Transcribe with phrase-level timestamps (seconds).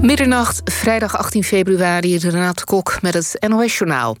[0.00, 4.16] Middernacht, vrijdag 18 februari, Renate Kok met het NOS-journaal.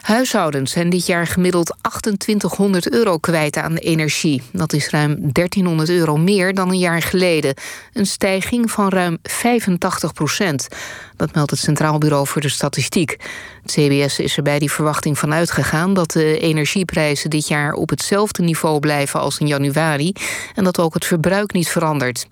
[0.00, 4.42] Huishoudens zijn dit jaar gemiddeld 2800 euro kwijt aan energie.
[4.52, 7.54] Dat is ruim 1300 euro meer dan een jaar geleden.
[7.92, 10.68] Een stijging van ruim 85 procent.
[11.16, 13.16] Dat meldt het Centraal Bureau voor de Statistiek.
[13.62, 15.94] Het CBS is er bij die verwachting van uitgegaan...
[15.94, 20.12] dat de energieprijzen dit jaar op hetzelfde niveau blijven als in januari...
[20.54, 22.26] en dat ook het verbruik niet verandert.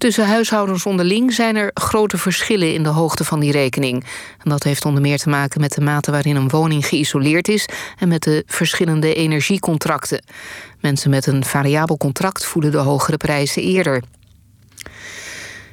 [0.00, 4.04] Tussen huishoudens onderling zijn er grote verschillen in de hoogte van die rekening.
[4.44, 7.68] En dat heeft onder meer te maken met de mate waarin een woning geïsoleerd is
[7.98, 10.24] en met de verschillende energiecontracten.
[10.80, 14.02] Mensen met een variabel contract voelen de hogere prijzen eerder.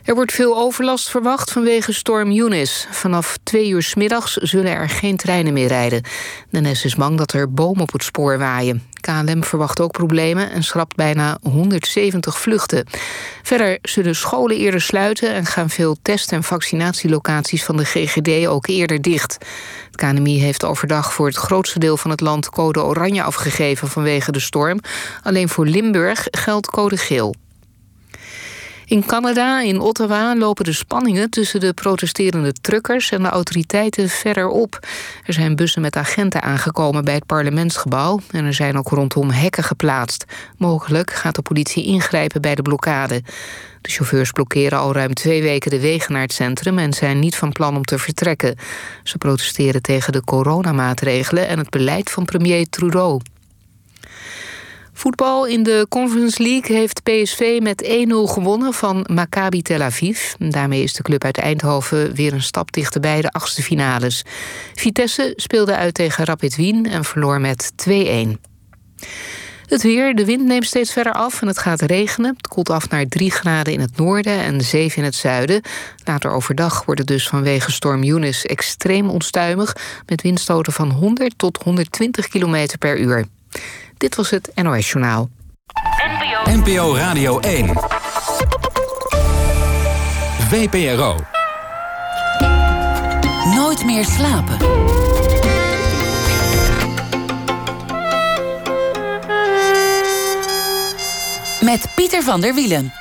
[0.07, 2.87] Er wordt veel overlast verwacht vanwege storm Eunice.
[2.91, 6.03] Vanaf twee uur s middags zullen er geen treinen meer rijden.
[6.49, 8.83] De NS is bang dat er bomen op het spoor waaien.
[9.01, 12.85] KLM verwacht ook problemen en schrapt bijna 170 vluchten.
[13.43, 15.33] Verder zullen scholen eerder sluiten...
[15.33, 19.37] en gaan veel test- en vaccinatielocaties van de GGD ook eerder dicht.
[19.85, 24.31] Het KNMI heeft overdag voor het grootste deel van het land code oranje afgegeven vanwege
[24.31, 24.79] de storm.
[25.23, 27.35] Alleen voor Limburg geldt code geel.
[28.89, 34.47] In Canada, in Ottawa, lopen de spanningen tussen de protesterende truckers en de autoriteiten verder
[34.47, 34.87] op.
[35.25, 39.63] Er zijn bussen met agenten aangekomen bij het parlementsgebouw en er zijn ook rondom hekken
[39.63, 40.25] geplaatst.
[40.57, 43.21] Mogelijk gaat de politie ingrijpen bij de blokkade.
[43.81, 47.35] De chauffeurs blokkeren al ruim twee weken de wegen naar het centrum en zijn niet
[47.35, 48.55] van plan om te vertrekken.
[49.03, 53.21] Ze protesteren tegen de coronamaatregelen en het beleid van premier Trudeau.
[54.97, 60.33] Voetbal in de Conference League heeft PSV met 1-0 gewonnen van Maccabi Tel Aviv.
[60.39, 64.23] Daarmee is de club uit Eindhoven weer een stap dichterbij de achtste finales.
[64.75, 67.91] Vitesse speelde uit tegen Rapid Wien en verloor met 2-1.
[69.65, 72.33] Het weer, de wind neemt steeds verder af en het gaat regenen.
[72.37, 75.61] Het koelt af naar 3 graden in het noorden en 7 in het zuiden.
[76.03, 79.75] Later overdag wordt het dus vanwege storm Eunice extreem onstuimig...
[80.05, 83.25] met windstoten van 100 tot 120 km per uur.
[83.97, 85.29] Dit was het NOS Journaal.
[86.45, 87.69] NPO, NPO Radio 1.
[90.49, 91.15] VPRO.
[93.55, 94.57] Nooit meer slapen.
[101.61, 102.93] Met Pieter van der Wielen.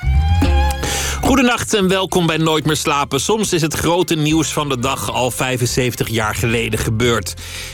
[1.27, 3.19] Goedenacht en welkom bij Nooit meer slapen.
[3.19, 7.33] Soms is het grote nieuws van de dag al 75 jaar geleden gebeurd.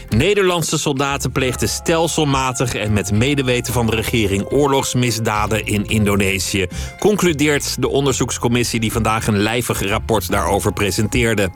[0.09, 6.67] Nederlandse soldaten pleegden stelselmatig en met medeweten van de regering oorlogsmisdaden in Indonesië.
[6.99, 11.49] Concludeert de onderzoekscommissie die vandaag een lijvig rapport daarover presenteerde.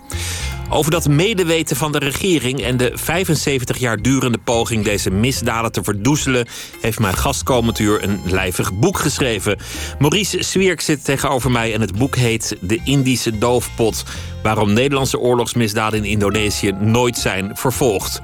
[0.70, 5.84] Over dat medeweten van de regering en de 75 jaar durende poging deze misdaden te
[5.84, 6.48] verdoezelen,
[6.82, 9.58] heeft mijn gastkomentuur een lijvig boek geschreven.
[10.00, 14.04] Maurice Swierk zit tegenover mij en het boek heet De Indische Doofpot.
[14.44, 18.22] Waarom Nederlandse oorlogsmisdaden in Indonesië nooit zijn vervolgd.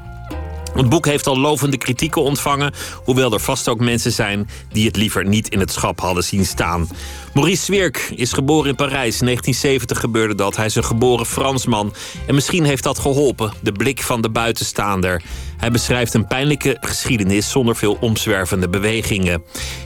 [0.74, 2.74] Het boek heeft al lovende kritieken ontvangen,
[3.04, 6.46] hoewel er vast ook mensen zijn die het liever niet in het schap hadden zien
[6.46, 6.88] staan.
[7.34, 9.20] Maurice Zwirk is geboren in Parijs.
[9.20, 10.56] In 1970 gebeurde dat.
[10.56, 11.94] Hij is een geboren Fransman.
[12.28, 15.22] En misschien heeft dat geholpen, de blik van de buitenstaander.
[15.58, 19.44] Hij beschrijft een pijnlijke geschiedenis zonder veel omzwervende bewegingen.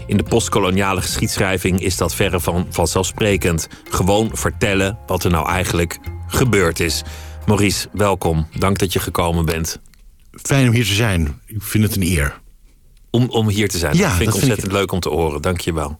[0.08, 3.68] In de postkoloniale geschiedschrijving is dat verre van vanzelfsprekend.
[3.90, 7.04] Gewoon vertellen wat er nou eigenlijk gebeurd is.
[7.46, 8.48] Maurice, welkom.
[8.58, 9.87] Dank dat je gekomen bent.
[10.42, 11.42] Fijn om hier te zijn.
[11.46, 12.40] Ik vind het een eer.
[13.10, 13.96] Om, om hier te zijn.
[13.96, 15.42] Ja, dat vind ik vind ontzettend leuk om te horen.
[15.42, 16.00] Dank je wel.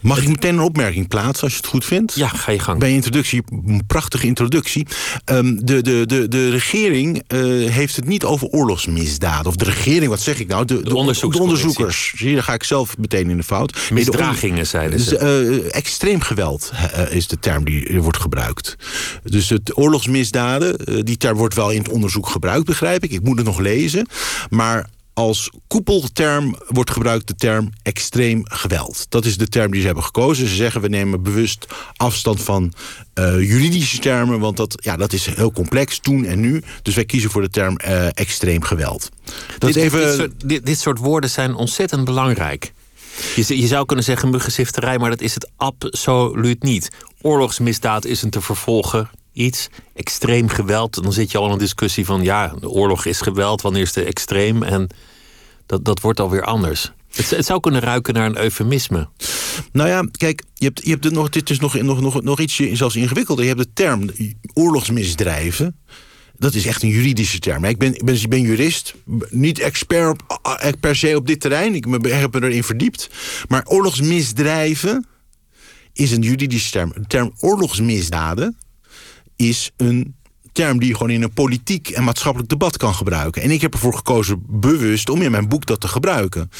[0.00, 2.14] Mag ik meteen een opmerking plaatsen als je het goed vindt?
[2.14, 2.78] Ja, ga je gang.
[2.78, 4.86] Bij je introductie, een prachtige introductie.
[5.24, 7.38] Ehm, de, de, de, de regering eh,
[7.70, 9.46] heeft het niet over oorlogsmisdaden.
[9.46, 10.64] Of de regering, wat zeg ik nou?
[10.64, 12.14] De, de, de onderzoekers.
[12.18, 13.90] Daar ga ik zelf meteen in de fout.
[13.90, 15.18] Misdragingen, zeiden ze.
[15.18, 18.76] Eh, extreem geweld eh, is de term die wordt gebruikt.
[19.24, 23.10] Dus het oorlogsmisdaden, die term wordt wel in het onderzoek gebruikt, begrijp ik.
[23.10, 24.06] Ik moet het nog lezen.
[24.50, 29.06] Maar als koepelterm wordt gebruikt de term extreem geweld.
[29.08, 30.48] Dat is de term die ze hebben gekozen.
[30.48, 32.72] Ze zeggen we nemen bewust afstand van
[33.14, 34.40] eh, juridische termen...
[34.40, 36.62] want dat, ja, dat is heel complex, toen en nu.
[36.82, 39.10] Dus wij kiezen voor de term eh, extreem geweld.
[39.58, 40.00] Dat dit, is even...
[40.00, 42.72] dit, soort, dit, dit soort woorden zijn ontzettend belangrijk.
[43.36, 46.90] Je, je zou kunnen zeggen muggenzifterij, maar dat is het absoluut niet.
[47.20, 49.68] Oorlogsmisdaad is een te vervolgen iets.
[49.94, 52.22] Extreem geweld, dan zit je al in een discussie van...
[52.22, 54.62] ja, de oorlog is geweld, wanneer is de extreem?
[54.62, 54.88] En
[55.66, 56.92] dat, dat wordt alweer anders.
[57.12, 59.08] Het, het zou kunnen ruiken naar een eufemisme.
[59.72, 62.40] Nou ja, kijk, je hebt, je hebt er nog, dit is nog, nog, nog, nog
[62.40, 63.44] ietsje zelfs ingewikkelder.
[63.44, 64.10] Je hebt de term
[64.54, 65.76] oorlogsmisdrijven.
[66.36, 67.64] Dat is echt een juridische term.
[67.64, 68.94] Ik ben, ik ben, ben jurist,
[69.28, 71.74] niet expert eh, per se op dit terrein.
[71.74, 73.10] Ik heb me erin verdiept.
[73.48, 75.06] Maar oorlogsmisdrijven
[75.92, 76.92] is een juridische term.
[76.94, 78.56] De term oorlogsmisdaden
[79.38, 80.16] is een
[80.52, 83.42] term die je gewoon in een politiek en maatschappelijk debat kan gebruiken.
[83.42, 86.50] En ik heb ervoor gekozen bewust om in mijn boek dat te gebruiken.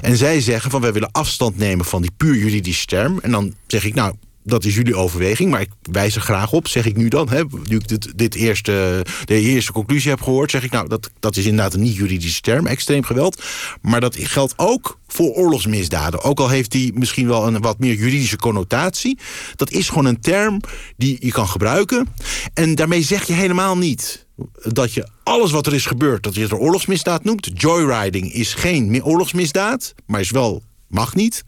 [0.00, 3.18] En zij zeggen van wij willen afstand nemen van die puur juridische term.
[3.18, 4.14] En dan zeg ik nou,
[4.48, 7.28] dat is jullie overweging, maar ik wijs er graag op, zeg ik nu dan.
[7.28, 11.10] Hè, nu ik dit, dit eerste, de eerste conclusie heb gehoord, zeg ik nou, dat,
[11.20, 13.42] dat is inderdaad een niet-juridische term, extreem geweld.
[13.82, 16.22] Maar dat geldt ook voor oorlogsmisdaden.
[16.22, 19.18] Ook al heeft die misschien wel een wat meer juridische connotatie.
[19.56, 20.60] Dat is gewoon een term
[20.96, 22.08] die je kan gebruiken.
[22.54, 24.26] En daarmee zeg je helemaal niet
[24.62, 27.50] dat je alles wat er is gebeurd, dat je het een oorlogsmisdaad noemt.
[27.54, 31.44] Joyriding is geen oorlogsmisdaad, maar is wel mag niet.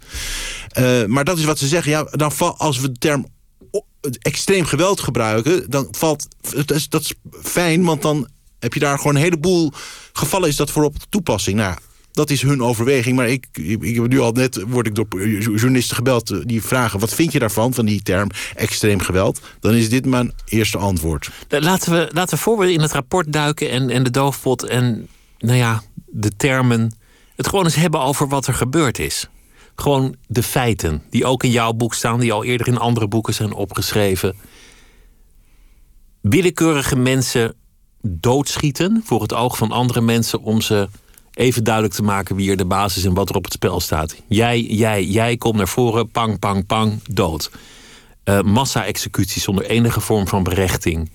[0.78, 1.90] Uh, maar dat is wat ze zeggen.
[1.90, 3.26] Ja, dan als we de term
[4.20, 6.28] extreem geweld gebruiken, dan valt
[6.66, 8.28] dat is, dat fijn, want dan
[8.58, 9.72] heb je daar gewoon een heleboel
[10.12, 11.56] gevallen is dat voor op toepassing.
[11.56, 11.76] Nou,
[12.12, 13.16] dat is hun overweging.
[13.16, 15.06] Maar ik, ik nu al net word ik door
[15.38, 19.40] journalisten gebeld eh, die vragen: wat vind je daarvan, van die term extreem geweld?
[19.60, 21.30] Dan is dit mijn eerste antwoord.
[21.48, 25.08] Laten we, laten we voor we in het rapport duiken en, en de doofpot en
[25.38, 26.92] nou ja, de termen
[27.40, 29.28] het gewoon eens hebben over wat er gebeurd is.
[29.74, 33.34] Gewoon de feiten, die ook in jouw boek staan, die al eerder in andere boeken
[33.34, 34.36] zijn opgeschreven.
[36.20, 37.54] Willekeurige mensen
[38.02, 40.88] doodschieten voor het oog van andere mensen om ze
[41.32, 43.80] even duidelijk te maken wie er de basis is en wat er op het spel
[43.80, 44.16] staat.
[44.28, 47.50] Jij, jij, jij komt naar voren, pang, pang, pang, dood.
[48.24, 51.10] Uh, Massa-executies zonder enige vorm van berechting.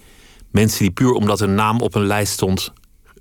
[0.52, 2.74] Mensen die puur omdat een naam op een lijst stond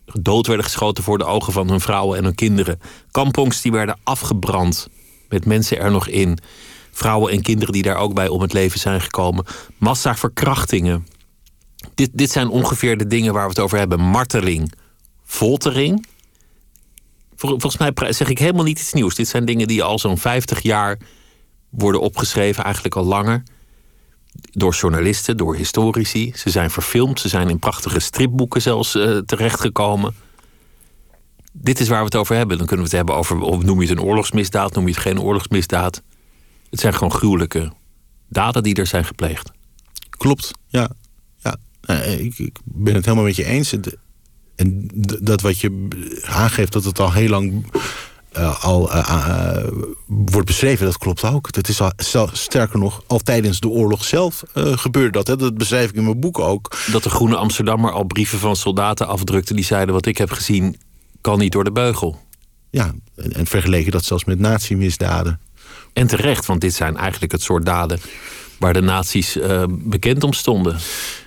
[0.05, 2.81] dood werden geschoten voor de ogen van hun vrouwen en hun kinderen.
[3.11, 4.89] Kampongs die werden afgebrand
[5.29, 6.39] met mensen er nog in.
[6.91, 9.45] Vrouwen en kinderen die daar ook bij om het leven zijn gekomen.
[9.79, 11.07] Massaverkrachtingen.
[11.95, 14.01] Dit, dit zijn ongeveer de dingen waar we het over hebben.
[14.01, 14.73] Marteling,
[15.25, 16.07] foltering.
[17.37, 19.15] volgens mij zeg ik helemaal niet iets nieuws.
[19.15, 20.99] Dit zijn dingen die al zo'n 50 jaar
[21.71, 23.43] worden opgeschreven, eigenlijk al langer
[24.41, 26.33] door journalisten, door historici.
[26.35, 30.15] Ze zijn verfilmd, ze zijn in prachtige stripboeken zelfs uh, terechtgekomen.
[31.53, 32.59] Dit is waar we het over hebben.
[32.59, 35.21] Dan kunnen we het hebben over, noem je het een oorlogsmisdaad, noem je het geen
[35.21, 36.03] oorlogsmisdaad.
[36.71, 37.73] Het zijn gewoon gruwelijke
[38.29, 39.51] daden die er zijn gepleegd.
[40.11, 40.91] Klopt, ja.
[41.43, 41.57] ja.
[42.03, 43.75] Ik, ik ben het helemaal met je eens.
[44.57, 44.91] En
[45.21, 45.89] dat wat je
[46.23, 47.67] aangeeft, dat het al heel lang
[48.39, 49.57] uh, al uh,
[50.07, 51.53] wordt beschreven, dat klopt ook.
[51.53, 55.27] Dat is al, sterker nog, al tijdens de oorlog zelf gebeurde dat.
[55.27, 55.37] Hè.
[55.37, 56.77] Dat beschrijf ik in mijn boek ook.
[56.93, 59.55] Dat de Groene Amsterdammer al brieven van soldaten afdrukte...
[59.55, 60.81] die zeiden, wat ik heb gezien,
[61.21, 62.21] kan niet door de beugel.
[62.71, 65.41] Ja, en, en vergeleken dat zelfs met nazi-misdaden.
[65.93, 68.01] En terecht, want dit zijn eigenlijk het soort daden...
[68.59, 69.39] waar de nazi's
[69.69, 70.77] bekend om stonden.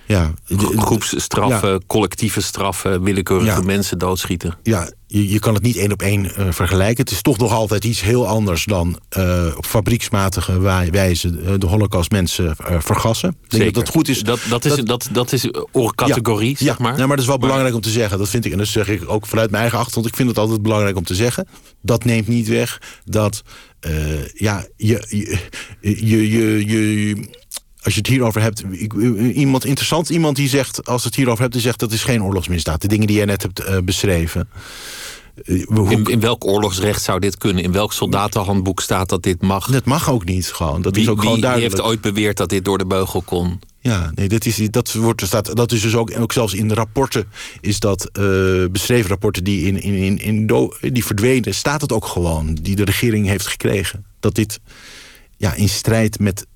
[0.08, 0.32] Ja,
[0.76, 4.58] Groepsstraffen, collectieve straffen, willekeurige mensen doodschieten.
[4.62, 7.04] Ja, je, je kan het niet één op één uh, vergelijken.
[7.04, 10.60] Het is toch nog altijd iets heel anders dan uh, op fabrieksmatige
[10.90, 13.36] wijze uh, de holocaust mensen vergassen.
[13.48, 13.72] Zeker.
[13.72, 14.22] Dat, dat goed is.
[14.22, 15.50] Dat, dat is, dat, dat, dat is
[15.94, 16.98] categorie, ja, zeg maar.
[16.98, 18.18] Ja, maar dat is wel belangrijk om te zeggen.
[18.18, 20.08] Dat vind ik, en dat zeg ik ook vanuit mijn eigen achtergrond.
[20.08, 21.48] Ik vind het altijd belangrijk om te zeggen.
[21.82, 23.42] Dat neemt niet weg dat
[24.34, 25.38] ja, je, je,
[25.80, 27.28] je, je, je
[27.88, 28.64] als je het hierover hebt,
[29.34, 32.80] iemand interessant, iemand die zegt, als het hierover hebt, die zegt dat is geen oorlogsmisdaad.
[32.80, 34.48] De dingen die jij net hebt uh, beschreven.
[35.44, 37.62] Uh, in, in, welk oorlogsrecht zou dit kunnen?
[37.62, 39.70] In welk soldatenhandboek staat dat dit mag?
[39.70, 40.82] Dat mag ook niet gewoon.
[40.82, 41.72] Dat wie, is ook gewoon duidelijk.
[41.72, 43.60] Wie heeft ooit beweerd dat dit door de beugel kon?
[43.80, 46.74] Ja, nee, dat is, dat wordt, staat, dat is dus ook, ook zelfs in de
[46.74, 47.28] rapporten,
[47.60, 51.92] is dat uh, beschreven rapporten die, in, in, in, in do, die verdwenen, staat het
[51.92, 54.04] ook gewoon, die de regering heeft gekregen.
[54.20, 54.60] Dat dit
[55.36, 56.46] ja, in strijd met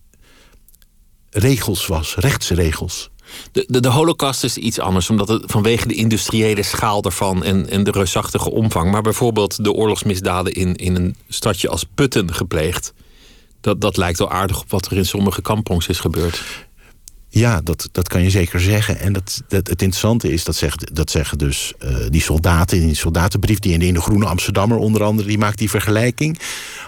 [1.33, 3.11] regels was, rechtsregels.
[3.53, 7.69] De, de, de, holocaust is iets anders, omdat het vanwege de industriële schaal ervan en,
[7.69, 8.91] en de reusachtige omvang.
[8.91, 12.93] Maar bijvoorbeeld de oorlogsmisdaden in, in een stadje als Putten gepleegd.
[13.61, 16.43] Dat, dat lijkt wel aardig op wat er in sommige kampongs is gebeurd.
[17.35, 18.99] Ja, dat, dat kan je zeker zeggen.
[18.99, 22.87] En dat, dat, het interessante is, dat, zegt, dat zeggen dus uh, die soldaten in
[22.87, 23.59] die soldatenbrief...
[23.59, 26.39] die in de, Groene Amsterdammer onder andere, die maakt die vergelijking.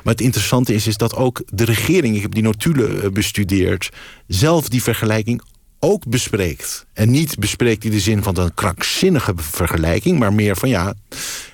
[0.03, 3.91] Maar het interessante is, is dat ook de regering, ik heb die notulen uh, bestudeerd...
[4.27, 5.43] zelf die vergelijking
[5.81, 6.87] ook bespreekt.
[6.93, 10.19] En niet bespreekt in de zin van een krankzinnige vergelijking...
[10.19, 10.95] maar meer van ja,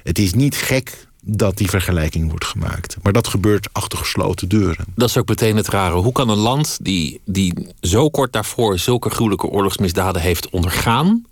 [0.02, 2.96] het is niet gek dat die vergelijking wordt gemaakt.
[3.02, 4.84] Maar dat gebeurt achter gesloten deuren.
[4.94, 5.94] Dat is ook meteen het rare.
[5.96, 11.26] Hoe kan een land die, die zo kort daarvoor zulke gruwelijke oorlogsmisdaden heeft ondergaan,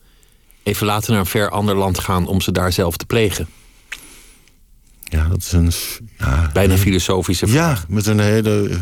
[0.63, 3.49] even later naar een ver ander land gaan om ze daar zelf te plegen?
[5.05, 5.73] Ja, dat is een.
[6.19, 7.79] Ja, Bijna filosofische vraag.
[7.79, 8.79] Ja, met een hele,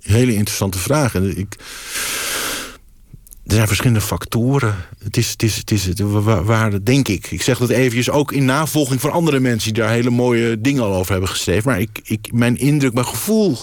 [0.00, 1.14] hele interessante vraag.
[1.14, 1.56] En ik
[3.46, 4.74] er zijn verschillende factoren.
[4.98, 7.30] Het is, het is, het is het, waar, denk ik.
[7.30, 9.72] Ik zeg dat eventjes ook in navolging van andere mensen...
[9.72, 11.70] die daar hele mooie dingen al over hebben geschreven.
[11.70, 13.58] Maar ik, ik, mijn indruk, mijn gevoel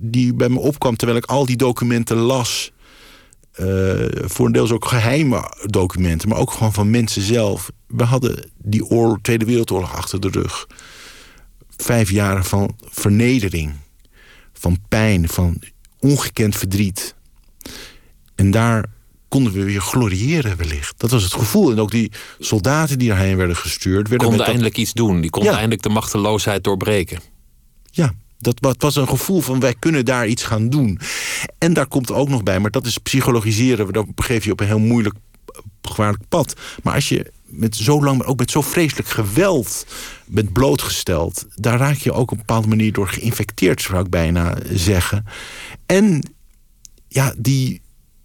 [0.00, 0.96] die bij me opkwam...
[0.96, 2.72] terwijl ik al die documenten las...
[3.56, 3.66] uh,
[4.14, 7.70] voor een deels ook geheime documenten, maar ook gewoon van mensen zelf.
[7.86, 10.66] We hadden die oorlog, Tweede Wereldoorlog achter de rug.
[11.76, 13.72] Vijf jaren van vernedering,
[14.52, 15.62] van pijn, van
[15.98, 17.14] ongekend verdriet.
[18.34, 18.84] En daar
[19.30, 20.94] konden we weer gloriëren wellicht.
[20.96, 21.70] Dat was het gevoel.
[21.70, 24.08] En ook die soldaten die daarheen werden gestuurd...
[24.08, 25.20] Werden konden eindelijk iets doen.
[25.20, 27.20] Die konden eindelijk de machteloosheid doorbreken.
[27.90, 31.00] Ja, dat was een gevoel van wij kunnen daar iets gaan doen.
[31.58, 33.92] En daar komt ook nog bij, maar dat is psychologiseren.
[33.92, 35.14] Dat begeef je op een heel moeilijk,
[35.82, 36.54] gevaarlijk pad.
[36.82, 39.86] Maar als je met zo lang, maar ook met zo vreselijk geweld
[40.26, 41.46] bent blootgesteld...
[41.54, 45.24] daar raak je ook op een bepaalde manier door geïnfecteerd, zou ik bijna zeggen.
[45.86, 46.22] En
[47.08, 47.80] ja, die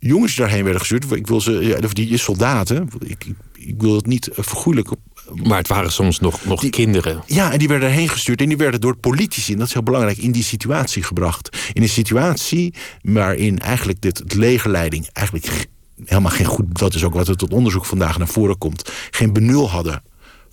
[0.08, 1.12] jongens die daarheen werden gestuurd...
[1.12, 4.98] ik wil ze, of die soldaten, ik, ik wil het niet vergoeilijken
[5.34, 7.24] maar het waren soms nog, nog kinderen.
[7.26, 8.42] Ja, en die werden erheen gestuurd.
[8.42, 11.58] En die werden door politici, en dat is heel belangrijk, in die situatie gebracht.
[11.74, 15.68] In een situatie waarin eigenlijk dit, het legerleiding eigenlijk
[16.06, 16.78] helemaal geen goed...
[16.80, 18.92] dat is ook wat er tot onderzoek vandaag naar voren komt...
[19.12, 20.04] geen benul hadden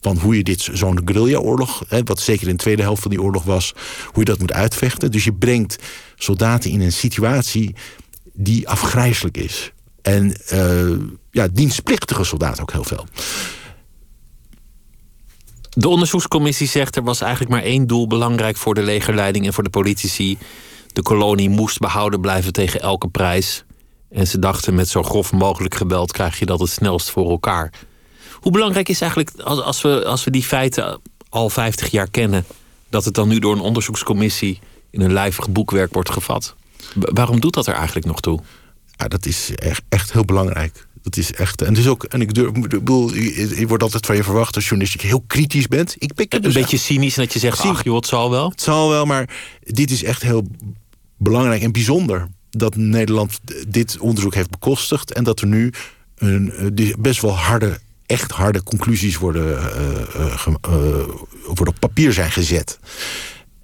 [0.01, 1.85] van hoe je dit zo'n guerrilla-oorlog...
[2.05, 3.75] wat zeker in de tweede helft van die oorlog was...
[4.05, 5.11] hoe je dat moet uitvechten.
[5.11, 5.79] Dus je brengt
[6.17, 7.75] soldaten in een situatie
[8.33, 9.73] die afgrijzelijk is.
[10.03, 10.99] En uh,
[11.31, 13.07] ja, dienstplichtige soldaten ook heel veel.
[15.71, 19.65] De onderzoekscommissie zegt er was eigenlijk maar één doel belangrijk voor de legerleiding en voor
[19.65, 20.39] de politici.
[20.93, 23.65] De kolonie moest behouden blijven tegen elke prijs.
[24.11, 27.73] En ze dachten met zo grof mogelijk geweld krijg je dat het snelst voor elkaar.
[28.33, 32.45] Hoe belangrijk is eigenlijk, als we, als we die feiten al 50 jaar kennen,
[32.89, 34.61] dat het dan nu door een onderzoekscommissie
[34.91, 36.55] in een lijvig boekwerk wordt gevat?
[36.95, 38.41] Waarom doet dat er eigenlijk nog toe?
[38.97, 40.87] Ja, dat is echt, echt heel belangrijk.
[41.03, 41.63] Dat is echt.
[41.63, 42.05] En het is ook.
[42.05, 45.25] En ik durf, bedoel, je, wordt altijd van je verwacht als journalist dat je heel
[45.27, 45.95] kritisch bent.
[45.99, 48.51] Ik ben een dus beetje cynisch dat je zegt, ach joh, het zal wel.
[48.51, 49.29] Het zal wel, maar
[49.61, 50.49] dit is echt heel
[51.17, 55.73] belangrijk en bijzonder dat Nederland dit onderzoek heeft bekostigd en dat er nu
[56.17, 61.05] een, eh, best wel harde, echt harde conclusies worden, uh, uh,
[61.45, 62.79] worden op papier zijn gezet.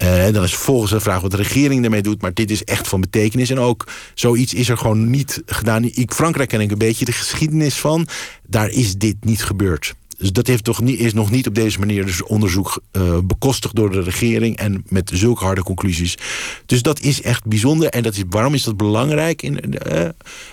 [0.03, 2.21] Uh, dan is volgens de vraag wat de regering ermee doet.
[2.21, 3.49] Maar dit is echt van betekenis.
[3.49, 5.83] En ook zoiets is er gewoon niet gedaan.
[5.83, 8.07] Ik, Frankrijk ken ik een beetje de geschiedenis van.
[8.47, 9.93] Daar is dit niet gebeurd.
[10.17, 13.75] Dus dat heeft toch niet, is nog niet op deze manier dus onderzoek uh, bekostigd
[13.75, 14.57] door de regering.
[14.57, 16.17] En met zulke harde conclusies.
[16.65, 17.89] Dus dat is echt bijzonder.
[17.89, 19.41] En dat is, waarom is dat belangrijk?
[19.41, 20.09] In, uh,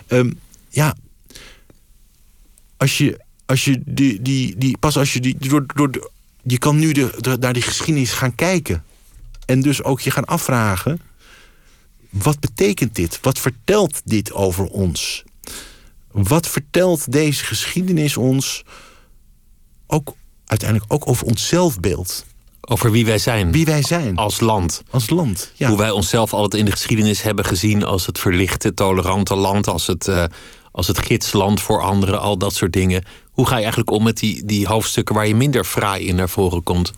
[0.09, 0.39] um,
[0.71, 0.95] ja,
[2.77, 6.11] als je, als je die, die, die, pas als je die, door, door,
[6.43, 8.85] je kan nu de, de, naar die geschiedenis gaan kijken.
[9.47, 11.01] En dus ook je gaan afvragen:
[12.11, 13.19] wat betekent dit?
[13.23, 15.25] Wat vertelt dit over ons?
[16.11, 18.65] Wat vertelt deze geschiedenis ons
[19.87, 20.15] ook
[20.47, 22.25] uiteindelijk ook over ons zelfbeeld?
[22.61, 23.53] Over wie wij zijn.
[23.53, 24.17] Wie wij zijn.
[24.17, 24.83] Als land.
[24.91, 25.69] Als land, ja.
[25.69, 29.87] Hoe wij onszelf altijd in de geschiedenis hebben gezien als het verlichte, tolerante land, als
[29.87, 30.25] het, uh,
[30.73, 33.05] als het gidsland voor anderen, al dat soort dingen.
[33.31, 36.29] Hoe ga je eigenlijk om met die, die hoofdstukken waar je minder fraai in naar
[36.29, 36.93] voren komt?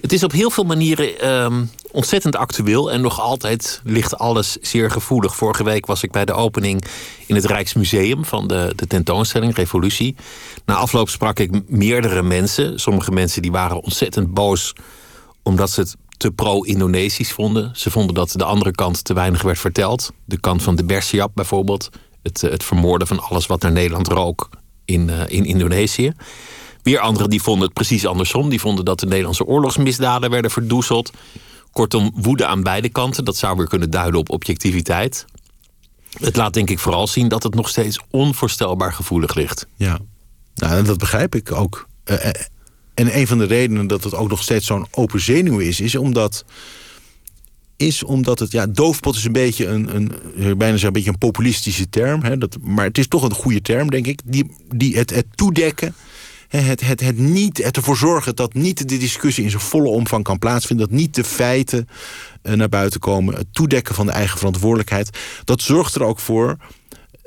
[0.00, 4.90] Het is op heel veel manieren ehm, ontzettend actueel en nog altijd ligt alles zeer
[4.90, 5.36] gevoelig.
[5.36, 6.84] Vorige week was ik bij de opening
[7.26, 10.16] in het Rijksmuseum van de, de tentoonstelling Revolutie.
[10.64, 12.80] Na afloop sprak ik meerdere mensen.
[12.80, 14.72] Sommige mensen die waren ontzettend boos
[15.42, 17.70] omdat ze het te pro-Indonesisch vonden.
[17.74, 20.12] Ze vonden dat de andere kant te weinig werd verteld.
[20.24, 21.88] De kant van de Bersiap bijvoorbeeld.
[22.22, 24.48] Het, het vermoorden van alles wat naar Nederland rook
[24.84, 26.12] in, uh, in Indonesië.
[26.82, 28.48] Weer anderen die vonden het precies andersom.
[28.48, 31.10] Die vonden dat de Nederlandse oorlogsmisdaden werden verdoezeld.
[31.72, 33.24] Kortom, woede aan beide kanten.
[33.24, 35.26] Dat zou weer kunnen duiden op objectiviteit.
[36.20, 39.66] Het laat denk ik vooral zien dat het nog steeds onvoorstelbaar gevoelig ligt.
[39.76, 39.98] Ja,
[40.54, 41.88] nou, dat begrijp ik ook.
[42.04, 42.26] Uh,
[42.94, 45.94] en een van de redenen dat het ook nog steeds zo'n open zenuw is, is
[45.94, 46.44] omdat.
[47.76, 51.18] Is omdat het, ja, doofpot is een beetje een, een bijna zo een beetje een
[51.18, 52.22] populistische term.
[52.22, 54.20] Hè, dat, maar het is toch een goede term, denk ik.
[54.24, 55.94] Die, die het, het toedekken
[56.48, 60.24] het, het, het niet, het ervoor zorgen dat niet de discussie in zijn volle omvang
[60.24, 60.88] kan plaatsvinden.
[60.88, 61.88] Dat niet de feiten
[62.42, 63.34] uh, naar buiten komen.
[63.34, 65.18] Het toedekken van de eigen verantwoordelijkheid.
[65.44, 66.56] Dat zorgt er ook voor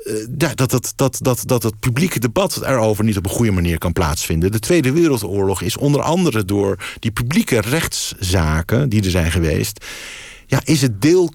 [0.04, 3.78] uh, dat, dat, dat, dat, dat het publieke debat erover niet op een goede manier
[3.78, 4.52] kan plaatsvinden.
[4.52, 9.84] De Tweede Wereldoorlog is onder andere door die publieke rechtszaken die er zijn geweest.
[10.46, 11.32] Ja, is het deel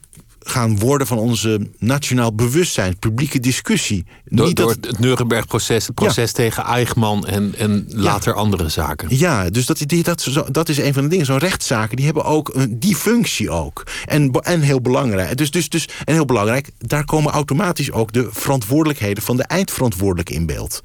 [0.49, 4.05] gaan worden van onze nationaal bewustzijn, publieke discussie.
[4.25, 9.17] Door, Niet door het Nuremberg-proces, het proces tegen Eichmann en, en later andere zaken.
[9.17, 11.25] Ja, dus dat, dat, dat is een van de dingen.
[11.25, 13.83] Zo'n rechtszaken die hebben ook een, die functie ook.
[14.05, 15.37] En, en heel belangrijk.
[15.37, 20.33] Dus, dus, dus, en heel belangrijk, daar komen automatisch ook de verantwoordelijkheden van de eindverantwoordelijke
[20.33, 20.81] in beeld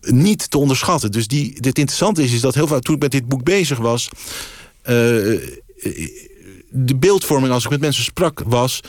[0.00, 1.12] niet te onderschatten.
[1.12, 3.78] Dus die, het interessante is, is dat heel vaak toen ik met dit boek bezig
[3.78, 4.08] was.
[4.88, 5.40] Uh,
[6.70, 8.80] de beeldvorming als ik met mensen sprak was...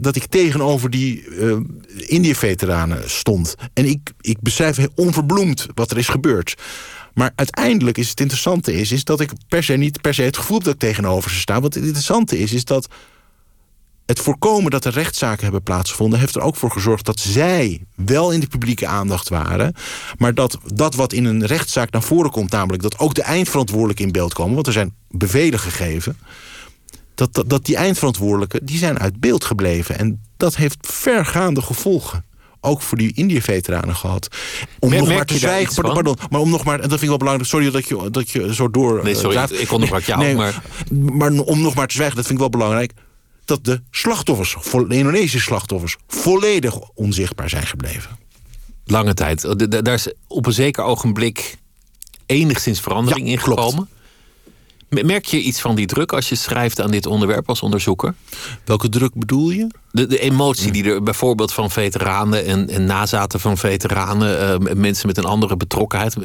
[0.00, 1.56] dat ik tegenover die uh,
[1.96, 3.54] Indië-veteranen stond.
[3.72, 6.54] En ik, ik beschrijf onverbloemd wat er is gebeurd.
[7.14, 10.36] Maar uiteindelijk is het interessante is, is dat ik per se niet per se het
[10.36, 11.60] gevoel heb dat ik tegenover ze sta.
[11.60, 12.88] Wat het interessante is, is dat
[14.06, 16.18] het voorkomen dat er rechtszaken hebben plaatsgevonden...
[16.18, 19.74] heeft er ook voor gezorgd dat zij wel in de publieke aandacht waren...
[20.18, 22.50] maar dat dat wat in een rechtszaak naar voren komt...
[22.50, 24.54] namelijk dat ook de eindverantwoordelijken in beeld komen...
[24.54, 26.18] want er zijn bevelen gegeven...
[27.20, 29.98] dat, dat, dat die eindverantwoordelijken die zijn uit beeld gebleven.
[29.98, 32.24] En dat heeft vergaande gevolgen
[32.60, 34.28] ook voor die Indië-veteranen gehad.
[34.78, 35.82] Om nog maar te zwijgen.
[35.82, 36.80] Pardon, maar om nog maar.
[36.80, 37.50] En dat vind ik wel belangrijk.
[37.50, 39.04] Sorry dat je, dat je zo door.
[39.04, 40.20] Nee, sorry, uh, ik onderbrak jou.
[40.20, 40.62] Nee, maar...
[40.90, 42.92] maar om nog maar te zwijgen, dat vind ik wel belangrijk
[43.44, 44.56] dat de slachtoffers,
[44.88, 48.18] de Indonesische slachtoffers, volledig onzichtbaar zijn gebleven.
[48.84, 49.70] Lange tijd.
[49.84, 51.56] Daar is op een zeker ogenblik
[52.26, 53.88] enigszins verandering ja, in gekomen.
[54.90, 58.14] Merk je iets van die druk als je schrijft aan dit onderwerp als onderzoeker?
[58.64, 59.66] Welke druk bedoel je?
[59.90, 65.06] De, de emotie die er bijvoorbeeld van veteranen en, en nazaten van veteranen, uh, mensen
[65.06, 66.16] met een andere betrokkenheid.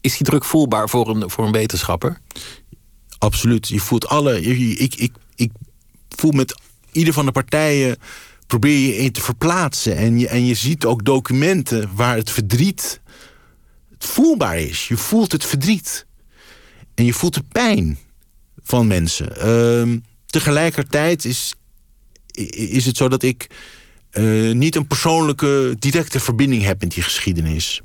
[0.00, 2.20] Is die druk voelbaar voor een, voor een wetenschapper?
[3.18, 3.68] Absoluut.
[3.68, 4.40] Je voelt alle.
[4.40, 5.50] Ik, ik, ik
[6.08, 6.60] voel met
[6.92, 7.96] ieder van de partijen
[8.46, 9.96] probeer je in te verplaatsen.
[9.96, 13.00] En je, en je ziet ook documenten waar het verdriet
[13.90, 14.88] het voelbaar is.
[14.88, 16.06] Je voelt het verdriet.
[16.96, 17.98] En je voelt de pijn
[18.62, 19.36] van mensen.
[19.36, 21.54] Ehm, tegelijkertijd is,
[22.50, 23.46] is het zo dat ik
[24.12, 27.80] uh, niet een persoonlijke, directe verbinding heb met die geschiedenis.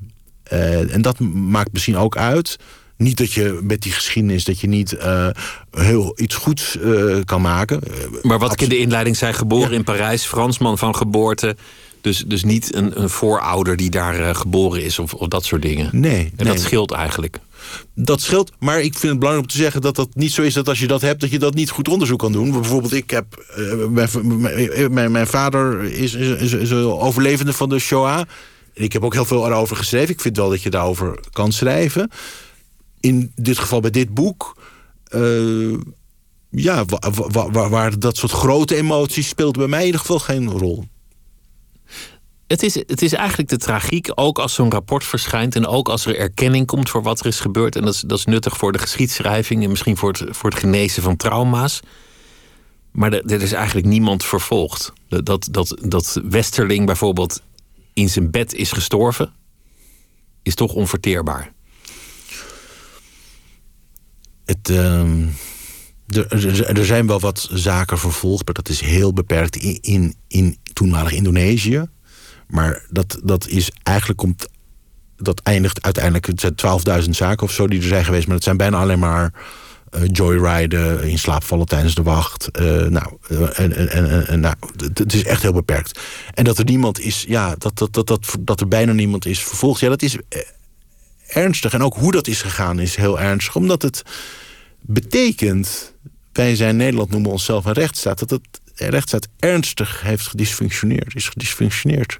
[0.53, 2.57] Uh, en dat maakt misschien ook uit
[2.97, 5.27] niet dat je met die geschiedenis dat je niet uh,
[5.71, 6.77] heel iets goeds
[7.25, 7.81] kan maken.
[8.21, 11.55] Maar wat ik in de inleiding zei, geboren in Parijs, Fransman van geboorte.
[12.01, 15.89] Dus, dus niet een, een voorouder die daar geboren is of, of dat soort dingen.
[15.91, 16.31] Nee.
[16.35, 16.53] En nee.
[16.53, 17.39] dat scheelt eigenlijk.
[17.95, 20.53] Dat scheelt, maar ik vind het belangrijk om te zeggen dat dat niet zo is
[20.53, 22.51] dat als je dat hebt, dat je dat niet goed onderzoek kan doen.
[22.51, 23.25] Bijvoorbeeld, ik heb.
[23.89, 24.09] mijn,
[24.93, 28.21] mijn, mijn vader is, een overlevende van de Shoah.
[28.73, 30.13] Ik heb ook heel veel erover geschreven.
[30.13, 32.09] Ik vind wel dat je daarover kan schrijven
[32.99, 34.55] in dit geval bij dit boek...
[35.15, 35.77] Uh,
[36.49, 36.85] ja,
[37.51, 40.85] waar, dat soort grote emoties speelt bij mij in ieder geval geen rol.
[42.51, 45.55] Het is, het is eigenlijk de tragiek, ook als zo'n rapport verschijnt...
[45.55, 47.75] en ook als er erkenning komt voor wat er is gebeurd.
[47.75, 49.63] En dat is, dat is nuttig voor de geschiedschrijving...
[49.63, 51.79] en misschien voor het, voor het genezen van trauma's.
[52.91, 54.93] Maar er is eigenlijk niemand vervolgd.
[55.07, 57.41] Dat, dat, dat Westerling bijvoorbeeld
[57.93, 59.33] in zijn bed is gestorven...
[60.43, 61.53] is toch onverteerbaar.
[64.45, 65.01] Het, uh,
[66.07, 70.57] er, er, zijn wel wat zaken vervolgd, maar dat is heel beperkt in, in, in
[70.73, 71.89] toenmalig Indonesië.
[72.51, 74.47] Maar dat, dat is eigenlijk komt.
[75.17, 76.25] Dat eindigt uiteindelijk.
[76.25, 78.25] Het zijn 12.000 zaken of zo die er zijn geweest.
[78.25, 79.33] Maar het zijn bijna alleen maar
[79.95, 82.49] uh, joyriden, in slaap vallen tijdens de wacht.
[82.61, 83.17] Uh, nou,
[83.53, 84.55] en, en, en, en, nou,
[84.93, 85.99] het is echt heel beperkt.
[86.33, 89.43] En dat er niemand is, ja, dat, dat, dat, dat, dat er bijna niemand is
[89.43, 89.79] vervolgd.
[89.79, 90.17] Ja, dat is
[91.27, 91.73] ernstig.
[91.73, 93.55] En ook hoe dat is gegaan is heel ernstig.
[93.55, 94.03] Omdat het
[94.81, 95.93] betekent,
[96.33, 98.19] wij zijn Nederland noemen onszelf een rechtsstaat...
[98.19, 102.19] dat het rechtsstaat ernstig heeft gedysfunctioneerd, is gedysfunctioneerd.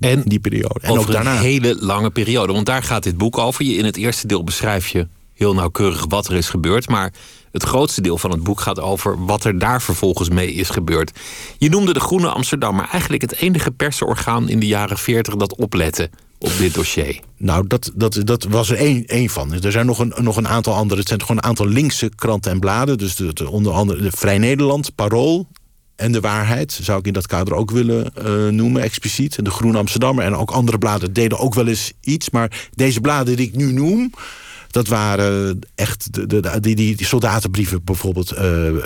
[0.00, 0.80] En die periode.
[0.80, 1.34] En ook daarna.
[1.34, 2.52] een hele lange periode.
[2.52, 3.64] Want daar gaat dit boek over.
[3.64, 6.88] Je, in het eerste deel beschrijf je heel nauwkeurig wat er is gebeurd.
[6.88, 7.12] Maar
[7.52, 11.18] het grootste deel van het boek gaat over wat er daar vervolgens mee is gebeurd.
[11.58, 15.56] Je noemde de Groene Amsterdam, maar eigenlijk het enige persorgaan in de jaren 40 dat
[15.56, 17.20] oplette op dit dossier?
[17.36, 19.52] Nou, dat, dat, dat was er één, één van.
[19.62, 21.00] Er zijn nog een, nog een aantal andere.
[21.00, 22.98] Het zijn gewoon een aantal linkse kranten en bladen.
[22.98, 25.46] Dus de, onder andere de Vrij Nederland, Parool
[26.00, 26.78] en De Waarheid...
[26.82, 29.44] zou ik in dat kader ook willen uh, noemen, expliciet.
[29.44, 32.30] De Groene Amsterdammer en ook andere bladen deden ook wel eens iets.
[32.30, 34.12] Maar deze bladen die ik nu noem...
[34.70, 38.80] Dat waren echt de, de, die, die, soldatenbrieven bijvoorbeeld uh, uh,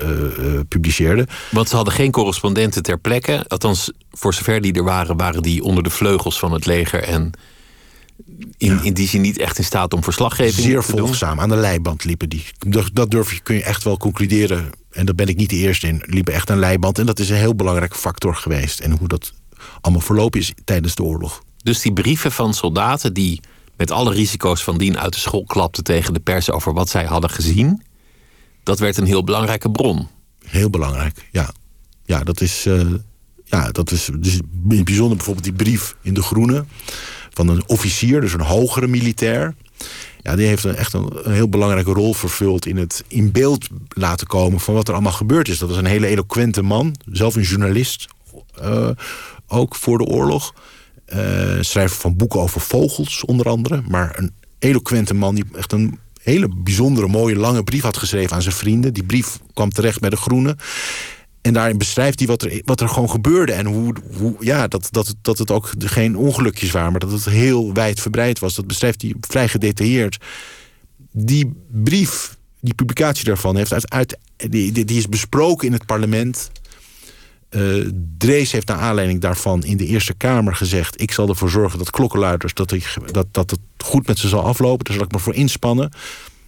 [0.69, 1.27] publiceerden.
[1.51, 3.45] Want ze hadden geen correspondenten ter plekke.
[3.49, 7.03] Althans, voor zover die er waren, waren die onder de vleugels van het leger.
[7.03, 7.33] En
[8.57, 10.99] in, in die zin niet echt in staat om verslaggeving Zeer te doen.
[10.99, 11.41] volgzaam.
[11.41, 12.45] Aan de leiband liepen die.
[12.93, 14.71] Dat durf je, kun je echt wel concluderen.
[14.95, 16.03] En daar ben ik niet de eerste in.
[16.07, 16.99] Liepen echt aan leiband.
[16.99, 18.81] En dat is een heel belangrijke factor geweest.
[18.81, 19.33] En hoe dat
[19.81, 21.43] allemaal verlopen is tijdens de oorlog.
[21.63, 23.41] Dus die brieven van soldaten die
[23.77, 27.05] met alle risico's van dien uit de school klapte tegen de pers over wat zij
[27.05, 27.83] hadden gezien.
[28.63, 30.09] Dat werd een heel belangrijke bron.
[30.47, 31.51] Heel belangrijk, ja.
[32.05, 32.95] Ja, dat is, uh,
[33.45, 36.65] ja, dat is dus in het bijzonder bijvoorbeeld die brief in De Groene...
[37.31, 39.55] van een officier, dus een hogere militair.
[40.25, 42.67] Ja, die heeft een, echt een, heel belangrijke rol vervuld...
[42.67, 45.59] in het in beeld laten komen van wat er allemaal gebeurd is.
[45.59, 48.07] Dat was een hele eloquente man, zelf een journalist...
[48.63, 48.89] Uh,
[49.47, 50.55] ook voor de oorlog...
[51.15, 51.19] Uh,
[51.61, 53.83] schrijver van boeken over vogels, onder andere.
[53.89, 58.43] Maar een eloquente man die echt een hele bijzondere, mooie, lange brief had geschreven aan
[58.43, 58.95] zijn vrienden.
[58.95, 60.57] Die brief kwam terecht bij de Groene.
[61.45, 63.53] En daarin beschrijft hij wat er, wat er gewoon gebeurde.
[63.53, 67.25] En hoe, hoe, ja, dat, dat, dat het ook geen ongelukjes waren, maar dat het
[67.25, 68.55] heel wijd verbreid was.
[68.55, 70.19] Dat beschrijft hij vrij gedetailleerd.
[71.13, 76.51] Die brief, die publicatie daarvan, heeft uit, uit, die, die is besproken in het parlement.
[77.51, 81.01] Uh, Drees heeft naar aanleiding daarvan in de Eerste Kamer gezegd...
[81.01, 82.75] ik zal ervoor zorgen dat klokkenluiders dat,
[83.13, 84.85] dat, dat het goed met ze zal aflopen.
[84.85, 85.91] Daar zal ik me voor inspannen.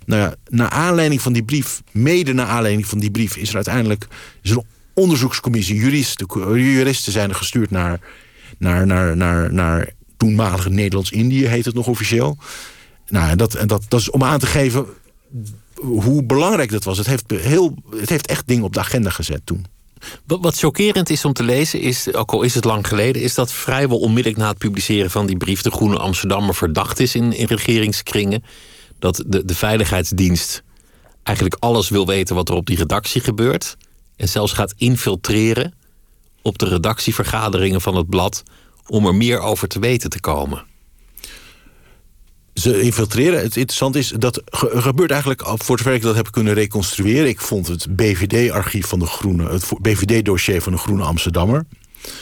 [0.05, 3.37] Nou ja, naar aanleiding van die brief, mede naar aanleiding van die brief...
[3.37, 4.07] is er uiteindelijk
[4.43, 4.63] is er
[4.97, 8.01] onderzoekscommissie, juristen, juristen zijn er gestuurd naar,
[8.59, 12.37] naar, naar, naar, naar toenmalige Nederlands-Indië, heet het nog officieel.
[13.09, 14.87] Nou, dat, dat, dat is om aan te geven
[15.75, 16.99] hoe belangrijk dat was.
[16.99, 19.67] Het heeft, heel, het heeft echt dingen op de agenda gezet toen.
[20.27, 23.53] Wat chockerend is om te lezen, is, ook al is het lang geleden, is dat
[23.53, 27.47] vrijwel onmiddellijk na het publiceren van die brief de Groene Amsterdammer verdacht is in, in
[27.47, 28.45] regeringskringen.
[28.99, 30.63] Dat de, de Veiligheidsdienst
[31.23, 33.77] eigenlijk alles wil weten wat er op die redactie gebeurt.
[34.16, 35.74] En zelfs gaat infiltreren
[36.42, 38.42] op de redactievergaderingen van het blad
[38.87, 40.64] om er meer over te weten te komen.
[42.55, 43.38] Ze infiltreren.
[43.38, 47.29] Het interessante is, dat gebeurt eigenlijk, voor zover ik dat heb kunnen reconstrueren.
[47.29, 51.64] Ik vond het BVD-archief van de Groene, het BVD-dossier van de Groene Amsterdammer.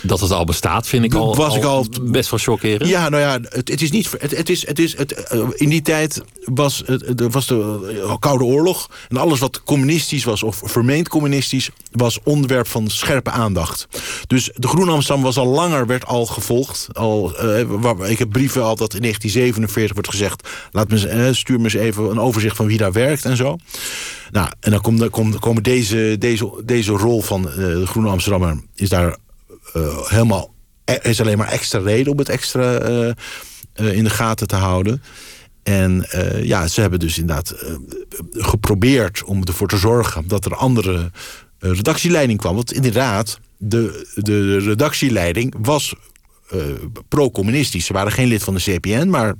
[0.02, 2.90] Dat het al bestaat, vind ik al, was ik al best wel chockerend.
[2.90, 4.10] Ja, nou ja, het, het is niet.
[4.18, 8.14] Het, het is, het is, het, eh, in die tijd was, het, was de eh,
[8.18, 8.90] Koude Oorlog.
[9.08, 13.88] En alles wat communistisch was, of vermeend communistisch, was onderwerp van scherpe aandacht.
[14.26, 16.88] Dus de Groene Amsterdam was al langer, werd al gevolgd.
[16.92, 21.64] Al, uh, ik heb brieven al dat in 1947 wordt gezegd: laat me, stuur me
[21.64, 23.56] eens even een overzicht van wie daar werkt en zo.
[24.30, 28.88] Nou, en dan komt, komt, komen deze, deze, deze rol van de Groene Amsterdammer is
[28.88, 29.16] daar
[30.08, 33.10] helemaal er is alleen maar extra reden om het extra uh,
[33.76, 35.02] uh, in de gaten te houden.
[35.62, 36.06] En
[36.42, 37.54] ja, ze hebben dus inderdaad
[38.32, 41.10] geprobeerd om ervoor te zorgen dat er andere
[41.58, 42.54] redactieleiding kwam.
[42.54, 45.94] Want inderdaad, de, de redactieleiding was
[47.08, 47.86] pro-communistisch.
[47.86, 49.34] Ze waren geen lid van de CPN, maar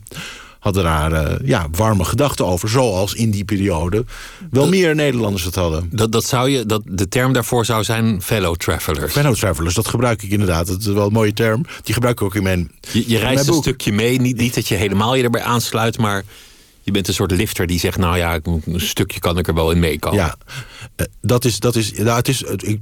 [0.65, 2.69] hadden daar uh, ja, warme gedachten over.
[2.69, 4.05] Zoals in die periode
[4.51, 5.89] wel meer Nederlanders het hadden.
[5.93, 9.13] Dat, dat zou je, dat, de term daarvoor zou zijn fellow travelers.
[9.13, 10.67] Fellow travelers, dat gebruik ik inderdaad.
[10.67, 11.65] Dat is wel een mooie term.
[11.83, 14.21] Die gebruik ik ook in mijn Je, je reist een stukje mee.
[14.21, 16.25] Niet, niet dat je helemaal je erbij aansluit, maar
[16.85, 19.71] je bent een soort lifter die zegt: Nou ja, een stukje kan ik er wel
[19.71, 20.19] in meekomen.
[20.19, 20.37] Ja,
[20.97, 21.59] eh, dat is.
[21.59, 22.81] Dat is, ja, het, is ik,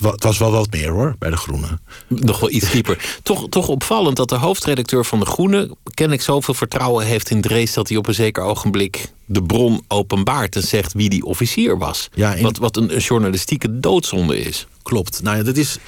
[0.00, 1.78] het was wel wat meer hoor, bij de Groene.
[2.08, 3.18] Nog wel iets dieper.
[3.22, 5.76] toch, toch opvallend dat de hoofdredacteur van de Groene.
[5.94, 7.72] kennelijk zoveel vertrouwen heeft in Drees.
[7.72, 10.56] dat hij op een zeker ogenblik de bron openbaart.
[10.56, 12.08] en zegt wie die officier was.
[12.14, 14.66] Ja, wat, wat een, journalistieke doodzonde is.
[14.82, 15.22] Klopt.
[15.22, 15.78] Nou ja, dat is.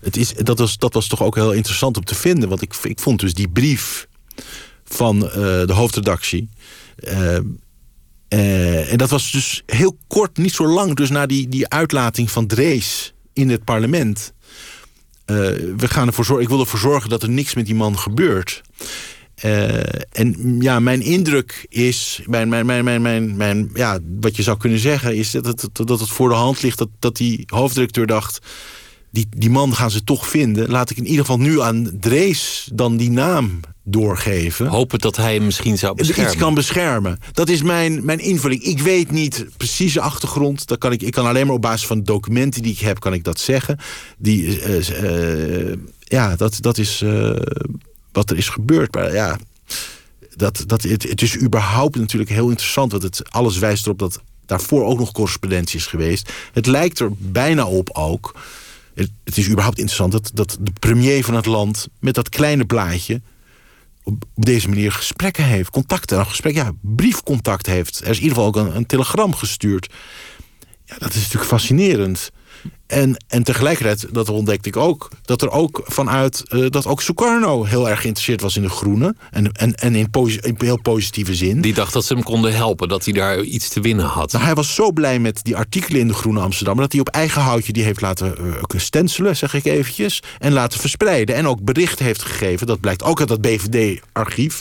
[0.00, 2.48] Het is, dat, was, dat was toch ook heel interessant om te vinden.
[2.48, 4.06] Want ik, ik vond dus die brief
[4.84, 6.48] van uh, de hoofdredactie.
[6.98, 7.38] Uh,
[8.28, 12.30] uh, en dat was dus heel kort, niet zo lang, dus na die, die uitlating
[12.30, 14.32] van Drees in het parlement.
[15.26, 15.36] Uh,
[15.76, 18.62] we gaan ervoor zorgen, ik wil ervoor zorgen dat er niks met die man gebeurt.
[20.10, 24.56] En ja, mijn indruk is, mijn, mijn, mijn, mijn, mijn, mijn, ja, wat je zou
[24.56, 28.06] kunnen zeggen, is dat het, dat het voor de hand ligt dat, dat die hoofddirecteur
[28.06, 28.40] dacht
[29.14, 30.70] die, die man gaan ze toch vinden.
[30.70, 34.66] Laat ik in ieder geval nu aan Drees dan die naam doorgeven.
[34.66, 36.32] Hopen dat hij hem misschien zou beschermen.
[36.32, 37.18] Iets kan beschermen.
[37.32, 38.62] Dat is mijn, mijn invulling.
[38.62, 40.66] Ik weet niet precies de achtergrond.
[40.66, 43.00] Dat kan ik, ik kan alleen maar op basis van documenten die ik heb...
[43.00, 43.78] kan ik dat zeggen.
[44.18, 47.36] Die, uh, uh, ja, dat, dat is uh,
[48.12, 48.94] wat er is gebeurd.
[48.94, 49.38] Maar ja,
[50.36, 52.92] dat, dat, het, het is überhaupt natuurlijk heel interessant...
[52.92, 56.32] want het, alles wijst erop dat daarvoor ook nog correspondentie is geweest.
[56.52, 58.34] Het lijkt er bijna op ook
[58.94, 63.20] het, is überhaupt interessant dat, de premier van het land met dat kleine blaadje
[64.02, 68.00] op, deze manier gesprekken heeft, contacten, nou, gesprek, ja, briefcontact heeft.
[68.00, 69.92] Er is in ieder geval ook een, een telegram gestuurd.
[70.84, 72.30] Ja, dat is natuurlijk fascinerend.
[72.86, 77.64] En, en tegelijkertijd, dat ontdekte ik ook, dat er ook vanuit uh, dat ook Sukarno
[77.64, 79.14] heel erg geïnteresseerd was in de groene.
[79.30, 80.08] En, en, en in,
[80.40, 81.60] in heel positieve zin.
[81.60, 84.32] Die dacht dat ze hem konden helpen, dat hij daar iets te winnen had.
[84.32, 87.08] Nou, hij was zo blij met die artikelen in de Groene Amsterdam, dat hij op
[87.08, 90.22] eigen houtje die heeft laten uh, stencelen, zeg ik eventjes.
[90.38, 91.34] En laten verspreiden.
[91.34, 94.60] En ook bericht heeft gegeven, dat blijkt ook uit dat BVD-archief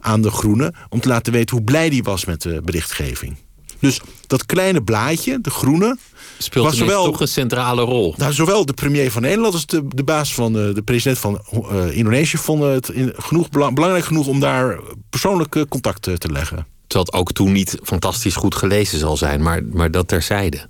[0.00, 3.36] aan de Groene, om te laten weten hoe blij hij was met de berichtgeving.
[3.84, 5.96] Dus dat kleine blaadje, de groene...
[6.38, 8.14] Speelt was zowel, toch een centrale rol.
[8.16, 11.42] Nou, zowel de premier van Nederland als de, de baas van de, de president van
[11.52, 12.36] uh, Indonesië...
[12.36, 16.66] vonden het in, genoeg, belangrijk genoeg om daar persoonlijk contact te leggen.
[16.86, 20.68] Terwijl het ook toen niet fantastisch goed gelezen zal zijn, maar, maar dat terzijde.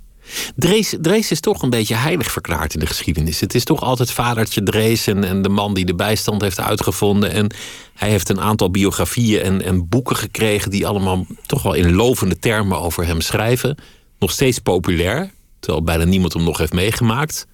[0.56, 3.40] Drees, Drees is toch een beetje heilig verklaard in de geschiedenis.
[3.40, 7.30] Het is toch altijd vadertje Drees en, en de man die de bijstand heeft uitgevonden.
[7.30, 7.54] En
[7.94, 12.38] hij heeft een aantal biografieën en, en boeken gekregen die allemaal toch wel in lovende
[12.38, 13.76] termen over hem schrijven.
[14.18, 15.30] Nog steeds populair,
[15.60, 17.46] terwijl bijna niemand hem nog heeft meegemaakt.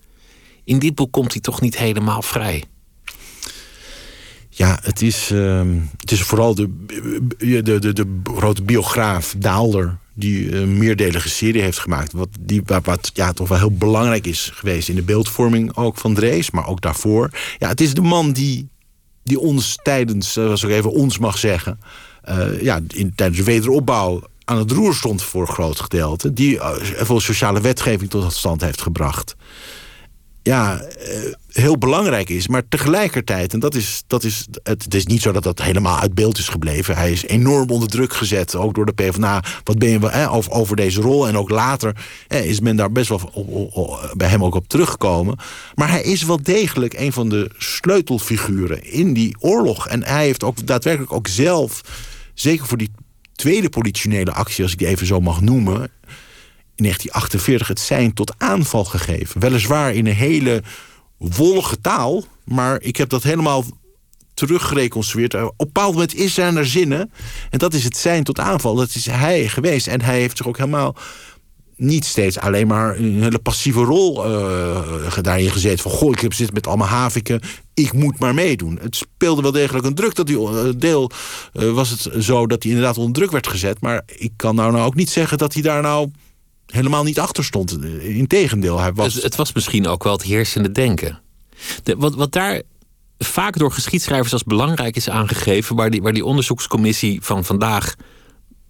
[0.65, 2.65] In dit boek komt hij toch niet helemaal vrij.
[4.49, 6.85] Ja, het is, ehm, het is vooral de,
[7.39, 12.13] de, de, de grote biograaf Daalder die een meerdelige serie heeft gemaakt.
[12.13, 16.15] Wat, die, wat ja, toch wel heel belangrijk is geweest in de beeldvorming ook van
[16.15, 17.31] Drees, maar ook daarvoor.
[17.59, 18.69] Ja, het is de man die,
[19.31, 21.81] die ons tijdens, als ik even ons mag zeggen,
[22.29, 26.33] uh, ja, in, tijdens de wederopbouw aan het roer stond voor een groot gedeelte.
[26.33, 29.37] Die uh, veel sociale wetgeving tot stand heeft gebracht
[30.43, 32.49] ja, eh, heel belangrijk is.
[32.49, 36.15] Maar tegelijkertijd, en dat is, dat is, het, is niet zo dat dat helemaal uit
[36.15, 36.97] beeld is gebleven.
[36.97, 39.43] Hij is enorm onder druk gezet, ook door de PvdA.
[39.65, 41.29] Wat ben je eh, over, over deze rol?
[41.29, 41.97] En ook later
[42.29, 43.33] is men daar best wel
[44.17, 45.39] bij hem ook op teruggekomen.
[45.75, 49.89] Maar hij is wel degelijk een van de sleutelfiguren in die oorlog.
[49.89, 51.81] En hij heeft ook daadwerkelijk ook zelf,
[52.35, 52.91] zeker voor die
[53.35, 55.91] tweede politionele actie, als ik die even zo mag noemen
[56.81, 59.41] in 1948 het zijn tot aanval gegeven.
[59.41, 60.63] Weliswaar in een hele
[61.17, 63.65] wollige taal, maar ik heb dat helemaal
[64.35, 65.35] teruggereconstrueerd.
[65.35, 67.13] Op een bepaald moment is er naar zinnen.
[67.51, 68.75] En dat is het zijn tot aanval.
[68.75, 69.87] Dat is hij geweest.
[69.87, 70.97] En hij heeft zich ook helemaal
[71.77, 75.79] niet steeds alleen maar een hele passieve rol uh, daarin gezeten.
[75.79, 77.41] Van goh, ik heb zit met allemaal haviken.
[77.75, 78.79] Ik moet maar meedoen.
[78.83, 80.15] Het speelde wel degelijk een druk.
[80.15, 81.11] Dat hij, uh, deel
[81.53, 83.81] uh, was het zo dat hij inderdaad onder druk werd gezet.
[83.81, 86.11] Maar ik kan nou, nou ook niet zeggen dat hij daar nou
[86.71, 87.85] helemaal niet achter stond.
[88.01, 89.15] Integendeel, hij was...
[89.15, 91.21] Dus het was misschien ook wel het heersende denken.
[91.83, 92.63] De, wat, wat daar
[93.19, 95.77] vaak door geschiedschrijvers als belangrijk is aangegeven...
[95.77, 97.95] waar die, waar die onderzoekscommissie van vandaag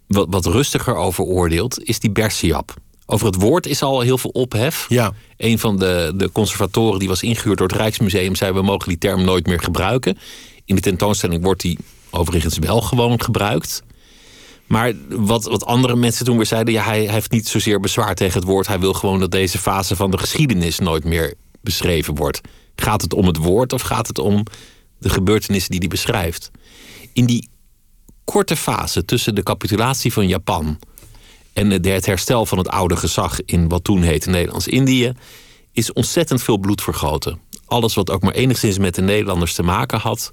[0.06, 1.84] wat, wat rustiger over oordeelt...
[1.84, 2.74] is die Bersiap.
[3.06, 4.86] Over het woord is al heel veel ophef.
[4.88, 5.12] Ja.
[5.36, 8.34] Een van de, de conservatoren die was ingehuurd door het Rijksmuseum...
[8.34, 10.18] zei we mogen die term nooit meer gebruiken.
[10.64, 11.78] In de tentoonstelling wordt die
[12.10, 13.82] overigens wel gewoon gebruikt...
[14.70, 18.40] Maar wat, wat andere mensen toen weer zeiden, ja, hij, heeft niet zozeer bezwaar tegen
[18.40, 18.66] het woord.
[18.66, 22.40] Hij wil gewoon dat deze fase van de geschiedenis nooit meer beschreven wordt.
[22.74, 24.44] Gaat het om het woord of gaat het om
[24.98, 26.50] de gebeurtenissen die hij beschrijft?
[27.12, 27.48] In die
[28.24, 30.78] korte fase tussen de capitulatie van Japan
[31.52, 35.12] en het herstel van het oude gezag in wat toen heette Nederlands-Indië,
[35.72, 37.40] is ontzettend veel bloed vergoten.
[37.66, 40.33] Alles wat ook maar enigszins met de Nederlanders te maken had,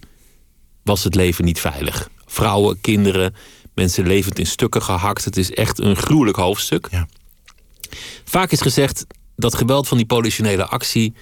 [0.83, 2.09] was het leven niet veilig.
[2.25, 3.35] Vrouwen, kinderen,
[3.77, 5.25] Mensen levend in stukken gehakt.
[5.25, 6.87] Het is echt een gruwelijk hoofdstuk.
[6.91, 7.07] Ja.
[8.23, 11.13] Vaak is gezegd dat geweld van die politionele actie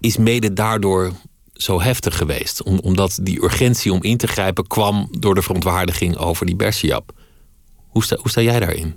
[0.00, 1.12] is mede daardoor
[1.52, 2.62] zo heftig geweest.
[2.62, 7.12] omdat die urgentie om in te grijpen kwam door de verontwaardiging over die Bersiap.
[7.88, 8.96] Hoe sta, hoe sta jij daarin?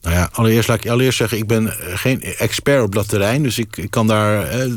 [0.00, 3.42] Nou ja, allereerst laat ik allereerst zeggen, ik ben geen expert op dat terrein.
[3.42, 4.72] Dus ik, ik kan daar eh,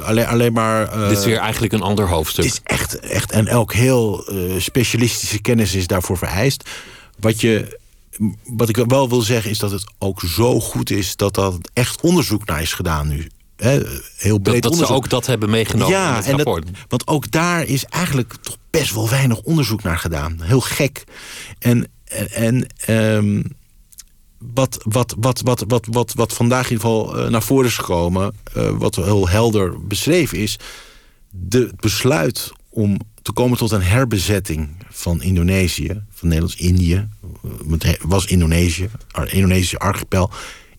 [0.00, 0.96] alleen, alleen maar...
[0.96, 2.44] Uh, Dit is weer eigenlijk een ander hoofdstuk.
[2.44, 6.68] Het is echt, echt en elk heel uh, specialistische kennis is daarvoor vereist.
[7.18, 7.78] Wat, je,
[8.44, 11.16] wat ik wel wil zeggen is dat het ook zo goed is...
[11.16, 13.30] dat dat echt onderzoek naar is gedaan nu.
[13.56, 13.82] He,
[14.16, 16.66] heel breed dat, dat ze ook dat hebben meegenomen ja, in het rapport.
[16.66, 20.40] Dat, want ook daar is eigenlijk toch best wel weinig onderzoek naar gedaan.
[20.42, 21.04] Heel gek.
[21.58, 21.86] En,
[22.32, 23.58] en, um,
[24.54, 27.76] wat, wat, wat, wat, wat, wat, wat vandaag in ieder geval uh, naar voren is
[27.76, 30.58] gekomen, uh, wat heel helder beschreven is,
[31.30, 37.08] de besluit om te komen tot een herbezetting van Indonesië, van Nederlands-Indië,
[37.78, 38.88] het was Indonesië,
[39.26, 40.30] Indonesische archipel,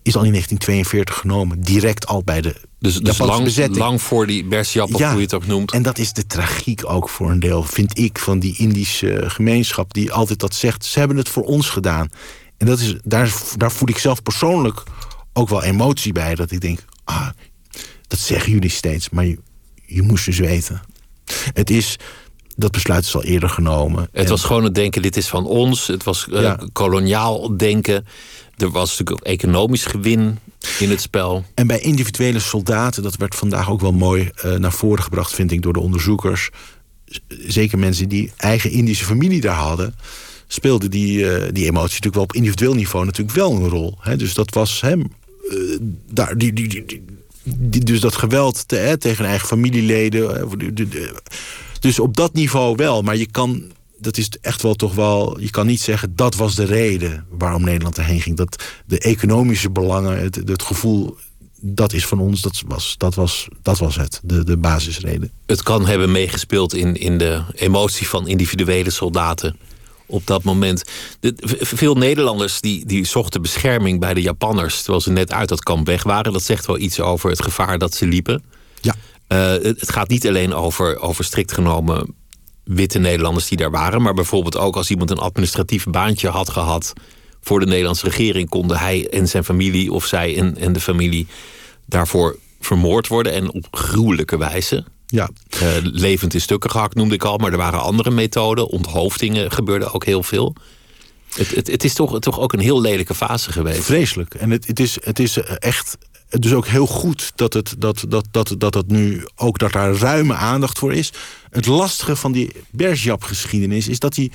[0.04, 3.78] is al in 1942 genomen, direct al bij de dus, dus lang, bezetting.
[3.78, 5.71] lang voor die Bersiap, of ja, hoe je het ook noemt.
[5.71, 9.93] En dat is de tragiek ook voor een deel, vind ik, van die Indische gemeenschap...
[9.93, 12.10] die altijd dat zegt, ze hebben het voor ons gedaan.
[12.62, 14.84] En dat is, daar, daar voel ik zelf persoonlijk
[15.34, 16.36] ook wel emotie bij.
[16.36, 17.28] Dat ik denk, ah,
[18.08, 19.39] dat zeggen jullie steeds, maar je,
[19.86, 20.82] je moest dus weten.
[21.54, 21.95] Het is,
[22.56, 24.10] dat besluit is al eerder genomen.
[24.12, 25.88] Het was gewoon het denken, dit is van ons.
[25.88, 28.06] Het was uh, koloniaal denken.
[28.58, 30.39] Er was natuurlijk ook economisch gewin
[30.80, 31.45] in het spel.
[31.54, 35.52] En bij individuele soldaten, dat werd vandaag ook wel mooi uh, naar voren gebracht, vind
[35.52, 36.50] ik, door de onderzoekers.
[37.28, 39.95] Zeker mensen die eigen Indische familie daar hadden
[40.54, 43.98] speelde die, uh, die emotie natuurlijk wel op individueel niveau natuurlijk wel een rol.
[44.00, 44.16] Hè?
[44.16, 45.12] Dus dat was hem.
[45.50, 45.78] Uh,
[46.10, 47.04] daar, die, die, die,
[47.44, 50.50] die, dus dat geweld te, hè, tegen eigen familieleden.
[51.80, 53.02] Dus op dat niveau wel.
[53.02, 53.64] Maar je kan,
[53.98, 55.40] dat is echt wel toch wel.
[55.40, 58.38] Je kan niet zeggen dat was de reden waarom Nederland erheen ging.
[58.38, 61.18] Dat de economische belangen, het, het gevoel
[61.62, 65.32] dat is van ons, dat was, dat was, dat was het, de, de basisreden.
[65.46, 69.56] Het kan hebben meegespeeld in, in de emotie van individuele soldaten
[70.12, 70.84] op dat moment.
[71.19, 74.78] De, veel Nederlanders die, die zochten bescherming bij de Japanners...
[74.78, 76.34] terwijl ze net uit dat kamp weg waren.
[76.34, 78.43] Dat zegt wel iets over het gevaar dat ze liepen.
[78.82, 78.95] Ja.
[79.28, 82.13] Uh, het, gaat niet alleen over, over strikt genomen
[82.63, 84.02] witte Nederlanders die daar waren...
[84.02, 86.93] maar bijvoorbeeld ook als iemand een administratief baantje had gehad...
[87.41, 91.28] voor de Nederlandse regering konden hij en zijn familie of zij en, en de familie
[91.86, 94.86] daarvoor vermoord worden en op gruwelijke wijze.
[95.12, 95.30] Ja.
[95.62, 98.67] Uh, levend in stukken gehakt noemde ik al, maar er waren andere methoden.
[98.67, 100.56] Onthoofdingen gebeurde ook heel veel.
[101.36, 103.84] Het, het, het is toch, toch ook een heel lelijke fase geweest.
[103.84, 104.34] Vreselijk.
[104.34, 105.97] En het, het, is, het is echt
[106.30, 109.93] dus ook heel goed dat het, dat, dat, dat, dat het nu ook dat daar
[109.93, 111.13] ruime aandacht voor is.
[111.50, 114.32] Het lastige van die Bergjap-geschiedenis is dat die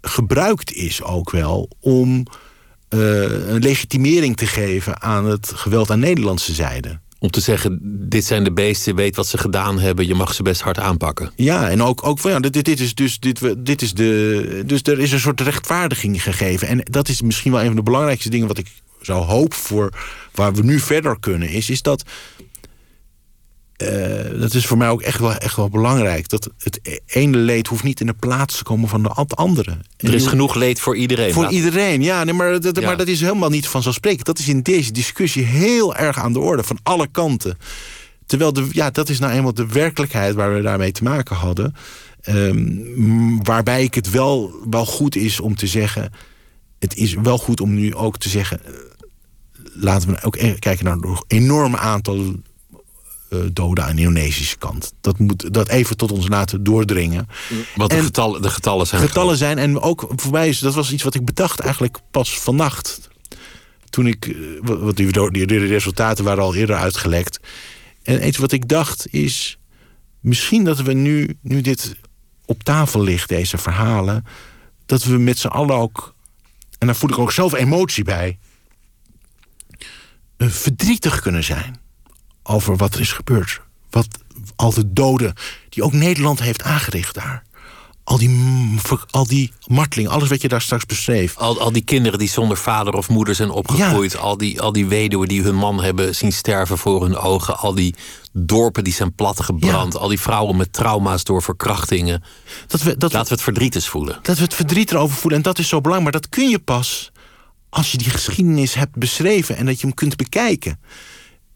[0.00, 2.26] gebruikt is ook wel om
[2.88, 7.00] uh, een legitimering te geven aan het geweld aan Nederlandse zijde.
[7.20, 7.78] Om te zeggen,
[8.08, 11.30] dit zijn de beesten, weet wat ze gedaan hebben, je mag ze best hard aanpakken.
[11.36, 14.62] Ja, en ook, ook van ja, dit, dit is dus, dit, dit is de.
[14.66, 16.68] Dus er is een soort rechtvaardiging gegeven.
[16.68, 18.66] En dat is misschien wel een van de belangrijkste dingen wat ik
[19.00, 19.92] zou hopen voor
[20.32, 22.02] waar we nu verder kunnen, is, is dat
[23.82, 26.28] uh, dat is voor mij ook echt wel, echt wel belangrijk.
[26.28, 29.76] Dat het ene leed hoeft niet in de plaats te komen van de andere.
[29.96, 31.32] Er is genoeg leed voor iedereen.
[31.32, 32.86] Voor iedereen, ja, nee, maar, dat, ja.
[32.86, 34.26] maar dat is helemaal niet vanzelfsprekend.
[34.26, 37.58] Dat is in deze discussie heel erg aan de orde, van alle kanten.
[38.26, 41.74] Terwijl de, ja, dat is nou eenmaal de werkelijkheid waar we daarmee te maken hadden.
[42.28, 46.12] Um, waarbij ik het wel, wel goed is om te zeggen...
[46.78, 48.60] het is wel goed om nu ook te zeggen...
[49.72, 52.34] laten we ook e-, kijken naar een enorm aantal
[53.30, 54.92] uh, doden aan de Indonesische kant.
[55.00, 57.28] Dat moet dat even tot ons laten doordringen.
[57.74, 59.02] Want de, getallen, de getallen zijn.
[59.02, 59.58] Getallen zijn.
[59.58, 63.08] En ook voor mij is dat was iets wat ik bedacht eigenlijk pas vannacht.
[63.90, 64.26] Toen ik.
[64.26, 67.40] Eh, wat die, die, die resultaten waren al eerder uitgelekt.
[68.02, 69.58] En iets wat ik dacht is.
[70.20, 71.96] Misschien dat we nu, nu dit
[72.44, 74.24] op tafel ligt, deze verhalen.
[74.86, 76.14] Dat we met z'n allen ook.
[76.78, 78.38] En daar voel ik ook zelf emotie bij.
[80.38, 81.86] Uh, verdrietig kunnen zijn
[82.48, 83.60] over wat er is gebeurd.
[83.90, 84.08] Wat,
[84.56, 85.34] al de doden
[85.68, 87.46] die ook Nederland heeft aangericht daar.
[88.04, 88.30] Al die,
[89.10, 91.36] al die marteling, alles wat je daar straks beschreef.
[91.36, 94.16] Al, al die kinderen die zonder vader of moeder zijn opgegroeid.
[94.16, 97.58] Al, die, al die weduwen die hun man hebben zien sterven voor hun ogen.
[97.58, 97.94] Al die
[98.32, 99.92] dorpen die zijn platgebrand.
[99.92, 99.98] Ja.
[99.98, 102.22] Al die vrouwen met trauma's door verkrachtingen.
[102.66, 104.18] Dat we, dat Laten we het verdriet eens voelen.
[104.22, 105.38] Dat we het verdriet erover voelen.
[105.38, 106.12] En dat is zo belangrijk.
[106.12, 107.12] Maar dat kun je pas
[107.68, 109.56] als je die geschiedenis hebt beschreven.
[109.56, 110.80] En dat je hem kunt bekijken.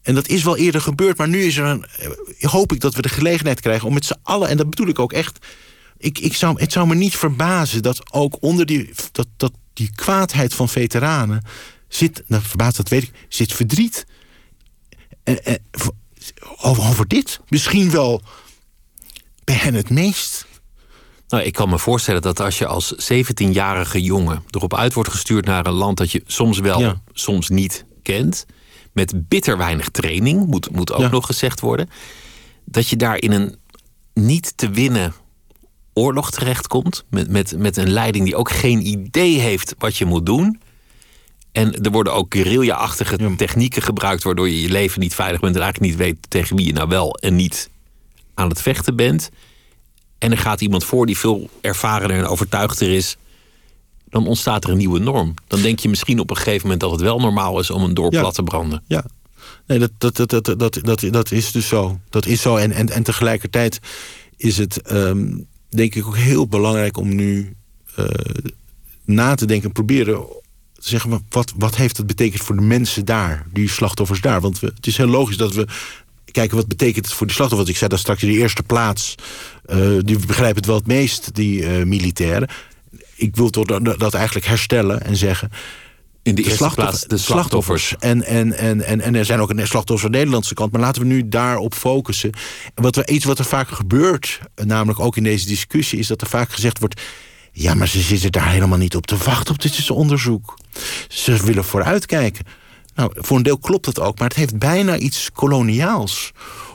[0.03, 1.85] En dat is wel eerder gebeurd, maar nu is er een,
[2.39, 4.87] eh, hoop ik dat we de gelegenheid krijgen om met z'n allen, en dat bedoel
[4.87, 5.45] ik ook echt.
[5.97, 9.91] Ik, ik zou, het zou me niet verbazen dat ook onder die, dat, dat, die
[9.95, 11.43] kwaadheid van veteranen
[11.87, 14.05] zit, nou, verbaasd, dat weet ik, zit verdriet.
[15.23, 15.59] En, en,
[16.57, 17.39] over, over dit.
[17.47, 18.21] Misschien wel
[19.43, 20.45] bij hen het meest.
[21.27, 25.45] Nou, ik kan me voorstellen dat als je als 17-jarige jongen erop uit wordt gestuurd
[25.45, 28.45] naar een land dat je soms wel, soms niet kent
[28.93, 31.89] met bitter weinig training, moet, moet ook nog gezegd worden.
[32.65, 33.55] Dat je daar in een
[34.13, 35.13] niet te winnen
[35.93, 37.03] oorlog terechtkomt.
[37.09, 40.59] Met, met, met een leiding die ook geen idee heeft wat je moet doen.
[41.51, 44.23] En er worden ook guerrilla-achtige technieken gebruikt...
[44.23, 45.55] waardoor je je leven niet veilig bent...
[45.55, 47.69] en eigenlijk niet weet tegen wie je nou wel en niet
[48.33, 49.29] aan het vechten bent.
[50.17, 53.17] En er gaat iemand voor die veel ervarener en overtuigder is
[54.13, 55.33] dan ontstaat er een nieuwe norm.
[55.47, 57.93] Dan denk je misschien op een gegeven moment dat het wel normaal is om een
[57.93, 58.83] dorp plat te branden.
[58.87, 59.05] Ja,
[59.67, 61.99] nee, dat, dat, dat, dat, dat, dat, dat is dus zo.
[62.09, 62.55] Dat is zo.
[62.55, 63.79] En, en, en tegelijkertijd
[64.37, 67.55] is het, um, denk ik, ook heel belangrijk om nu
[67.99, 68.05] uh,
[69.05, 70.25] na te denken, proberen
[70.73, 74.41] te zeggen, wat, wat heeft het betekend voor de mensen daar, die slachtoffers daar?
[74.41, 75.67] Want we, het is heel logisch dat we
[76.31, 77.69] kijken wat betekent het voor die slachtoffers.
[77.69, 79.15] Ik zei daar straks in de eerste plaats,
[79.65, 82.49] uh, die begrijpen het wel het meest, die uh, militairen
[83.15, 83.65] ik wil toch
[83.97, 85.49] dat eigenlijk herstellen en zeggen...
[86.23, 87.95] In de, eerste plaats de slachtoffers.
[87.99, 90.71] En, en, en, en, en er zijn ook een slachtoffers aan de Nederlandse kant.
[90.71, 92.29] Maar laten we nu daarop focussen.
[92.75, 95.99] Wat we, iets wat er vaak gebeurt, namelijk ook in deze discussie...
[95.99, 97.01] is dat er vaak gezegd wordt...
[97.51, 100.57] ja, maar ze zitten daar helemaal niet op te wachten op dit onderzoek.
[101.07, 102.45] Ze willen vooruitkijken.
[102.95, 106.31] Nou, voor een deel klopt dat ook, maar het heeft bijna iets koloniaals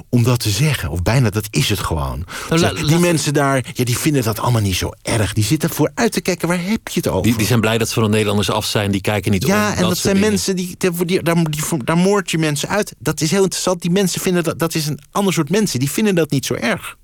[0.08, 0.90] om dat te zeggen.
[0.90, 2.24] Of bijna, dat is het gewoon.
[2.48, 5.32] Nou, die mensen daar, ja, die vinden dat allemaal niet zo erg.
[5.32, 7.22] Die zitten voor uit te kijken, waar heb je het over?
[7.22, 9.54] Die, die zijn blij dat ze van de Nederlanders af zijn, die kijken niet ja,
[9.54, 9.72] om.
[9.72, 12.94] Ja, en dat, zijn mensen, die, die, daar, die, daar moord je mensen uit.
[12.98, 13.82] Dat is heel interessant.
[13.82, 15.78] Die mensen vinden dat, dat is een ander soort mensen.
[15.78, 16.96] Die vinden dat niet zo erg.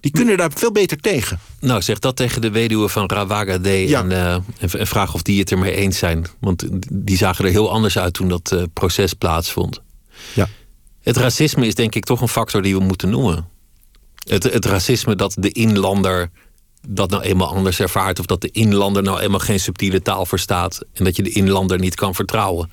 [0.00, 1.38] Die kunnen daar veel beter tegen.
[1.60, 3.66] Nou, zeg dat tegen de weduwe van Rawaga D.
[3.66, 6.26] En, uh, en, vraag of die het ermee eens zijn.
[6.40, 9.80] Want die zagen er heel anders uit toen dat uh, proces plaatsvond.
[10.34, 10.48] Ja.
[11.02, 13.48] Het racisme is denk ik toch een factor die we moeten noemen.
[14.28, 16.30] Het, het racisme dat de inlander
[16.88, 18.18] dat nou eenmaal anders ervaart.
[18.18, 20.84] Of dat de inlander nou eenmaal geen subtiele taal verstaat.
[20.92, 22.70] En dat je de inlander niet kan vertrouwen.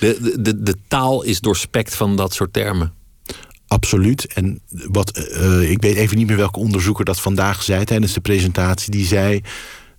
[0.00, 2.92] De, de, de, taal is doorspekt van dat soort termen.
[3.66, 4.32] Absoluut.
[4.32, 8.20] En wat, uh, ik weet even niet meer welke onderzoeker dat vandaag zei tijdens de
[8.20, 8.90] presentatie.
[8.90, 9.40] Die zei,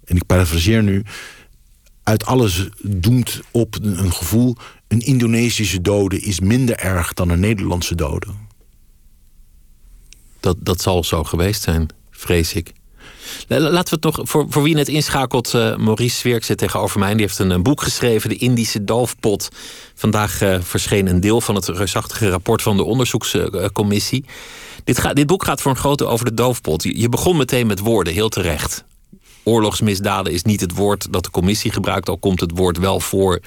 [0.05, 1.03] en ik parafraseer nu.
[2.03, 4.55] uit alles doemt op een gevoel...
[4.87, 8.27] een Indonesische dode is minder erg dan een Nederlandse dode.
[10.39, 12.73] Dat, dat zal zo geweest zijn, vrees ik.
[13.47, 17.11] Laten we het nog, voor, voor wie net inschakelt, uh, Maurice Zwierk zit tegenover mij.
[17.11, 19.49] Die heeft een, boek geschreven, De Indische Doofpot.
[19.95, 24.25] Vandaag uh, verscheen een deel van het reusachtige rapport van de onderzoekscommissie.
[24.83, 26.83] Dit, dit boek gaat voor een grote over de doofpot.
[26.83, 28.83] Je, je begon meteen met woorden, heel terecht.
[29.43, 33.39] Oorlogsmisdaden is niet het woord dat de commissie gebruikt, al komt het woord wel voor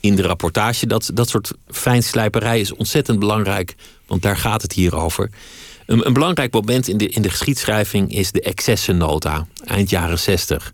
[0.00, 0.86] in de rapportage.
[0.86, 3.74] Dat, dat soort fijnslijperij is ontzettend belangrijk,
[4.06, 5.30] want daar gaat het hier over.
[5.86, 10.72] Een, een, belangrijk moment in de, in de geschiedschrijving is de excessennota, eind jaren 60.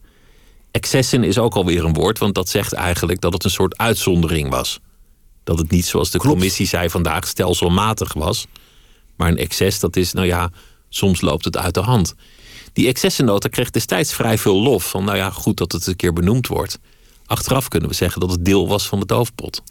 [0.70, 4.50] Excessen is ook alweer een woord, want dat zegt eigenlijk dat het een soort uitzondering
[4.50, 4.80] was.
[5.44, 8.46] Dat het niet zoals de commissie zei vandaag stelselmatig was.
[9.16, 10.50] Maar een excess, dat is, nou ja,
[10.88, 12.14] soms loopt het uit de hand.
[12.72, 14.90] Die excessennota kreeg destijds vrij veel lof.
[14.90, 16.78] Van nou ja, goed dat het een keer benoemd wordt.
[17.26, 19.62] Achteraf kunnen we zeggen dat het deel was van de doofpot.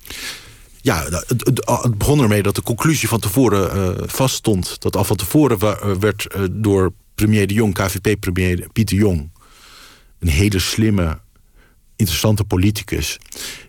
[0.89, 4.81] Ja, het, het, begon ermee dat de conclusie van tevoren uh, vaststond.
[4.81, 9.29] Dat al van tevoren uh, werd uh, door premier de Jong, KVP-premier Pieter Jong...
[10.19, 11.19] een hele slimme,
[11.95, 13.17] interessante politicus...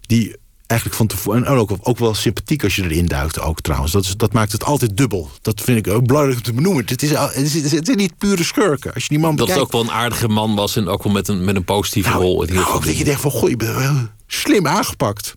[0.01, 1.45] die eigenlijk van tevoren...
[1.45, 3.93] en ook, ook wel sympathiek als je erin duikt ook trouwens.
[3.93, 5.31] Dat, is, dat maakt het altijd dubbel.
[5.43, 6.85] Dat vind ik ook belangrijk om te benoemen.
[6.87, 8.95] Het is, het is, het is niet pure schurken.
[8.95, 10.77] Als je die man dat het ook wel een aardige man was...
[10.77, 12.43] en ook wel met een, met een positieve nou, rol.
[12.45, 13.97] In nou, dat je denkt van, goh, je bent wel
[14.27, 15.35] slim aangepakt.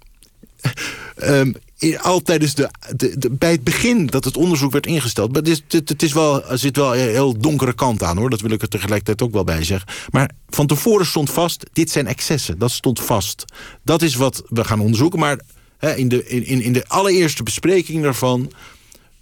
[1.23, 1.55] um,
[2.01, 5.31] al tijdens de, de, bij het begin dat het onderzoek werd ingesteld.
[5.31, 8.29] Maar het, is, het, is wel, zit wel een heel donkere kant aan hoor.
[8.29, 9.87] Dat wil ik er tegelijkertijd ook wel bij zeggen.
[10.09, 12.59] Maar van tevoren stond vast: dit zijn excessen.
[12.59, 13.45] Dat stond vast.
[13.83, 15.19] Dat is wat we gaan onderzoeken.
[15.19, 15.39] Maar
[15.77, 18.51] hè, in, de, in, in de allereerste bespreking daarvan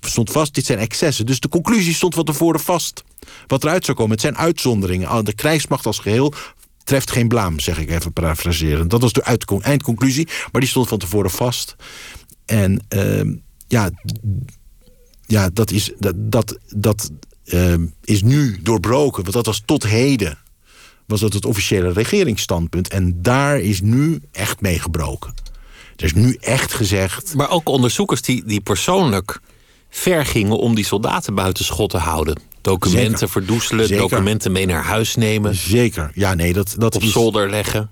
[0.02, 1.26] stond vast: dit zijn excessen.
[1.26, 3.04] Dus de conclusie stond van tevoren vast.
[3.48, 5.26] Wat eruit zou komen, het zijn uitzonderingen.
[5.26, 6.34] De krijgsmacht als geheel
[6.84, 8.88] treft geen blaam, zeg ik even parafraseren.
[8.88, 11.76] Dat was de eindconclusie, maar die stond van tevoren vast.
[12.52, 13.36] En uh,
[13.68, 13.90] ja,
[15.26, 17.12] ja, dat is, dat, dat, dat
[17.46, 17.74] uh,
[18.04, 19.22] is nu doorbroken.
[19.22, 20.38] Want dat was tot heden
[21.06, 22.88] was dat het officiële regeringsstandpunt.
[22.88, 25.34] En daar is nu echt mee gebroken.
[25.96, 27.36] Er is nu echt gezegd...
[27.36, 29.40] Maar ook onderzoekers die, die persoonlijk
[29.90, 30.58] ver gingen...
[30.58, 32.40] om die soldaten buiten schot te houden.
[32.62, 33.30] Documenten Zeker.
[33.30, 34.10] verdoezelen, Zeker.
[34.10, 35.56] documenten mee naar huis nemen.
[35.56, 37.12] Zeker, ja nee, dat, dat Op is...
[37.12, 37.90] zolder leggen.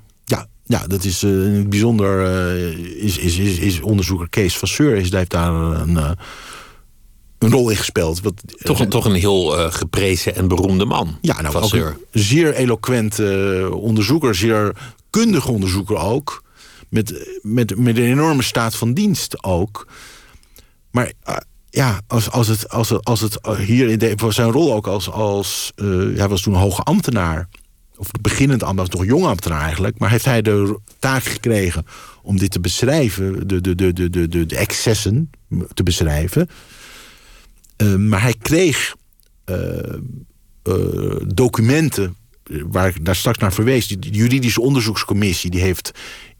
[0.69, 2.21] Ja, dat is uh, in het bijzonder.
[2.21, 6.11] Uh, is, is, is, is onderzoeker Kees Vasseur is, heeft daar een, uh,
[7.37, 8.21] een rol in gespeeld.
[8.21, 11.17] Wat, toch, een, toch een heel geprezen en beroemde man.
[11.21, 13.19] Ja, nou, ook een zeer eloquent
[13.71, 14.75] onderzoeker, zeer
[15.09, 16.43] kundig onderzoeker ook.
[16.89, 19.87] Met, met, met een enorme staat van dienst ook.
[20.91, 21.11] Maar
[21.69, 24.87] ja, als, als, het, als, het, als het hier in de, voor zijn rol ook
[24.87, 25.11] als.
[25.11, 25.71] als
[26.15, 27.47] hij was toen een hoge ambtenaar
[27.99, 29.99] of beginnend ambtenaar, nog jong ambtenaar eigenlijk...
[29.99, 31.85] maar heeft hij de taak gekregen
[32.21, 33.47] om dit te beschrijven...
[33.47, 35.29] de, de, de, de, de, de excessen
[35.73, 36.49] te beschrijven.
[37.77, 38.95] Uh, maar hij kreeg
[39.45, 39.55] uh,
[40.63, 42.15] uh, documenten
[42.67, 43.87] waar ik daar straks naar verwees.
[43.87, 45.91] Die juridische onderzoekscommissie die heeft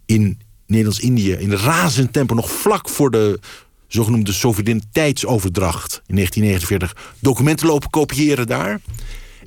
[0.06, 1.32] in Nederlands-Indië...
[1.32, 3.40] in razend tempo nog vlak voor de
[3.88, 6.02] zogenoemde soevereiniteitsoverdracht...
[6.06, 8.82] in 1949 documenten lopen kopiëren daar...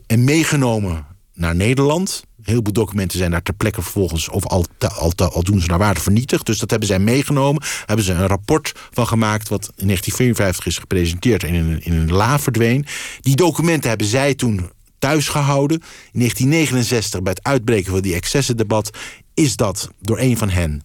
[0.06, 2.22] en meegenomen naar Nederland.
[2.36, 4.28] Een heleboel documenten zijn daar ter plekke vervolgens...
[4.28, 4.66] of al,
[4.98, 6.46] al, al doen ze naar waarde vernietigd.
[6.46, 7.62] Dus dat hebben zij meegenomen.
[7.84, 9.48] Hebben ze een rapport van gemaakt...
[9.48, 12.86] wat in 1954 is gepresenteerd en in een, in een la verdween.
[13.20, 15.76] Die documenten hebben zij toen thuis gehouden.
[16.12, 18.90] In 1969, bij het uitbreken van die excessendebat...
[19.34, 20.82] is dat door een van hen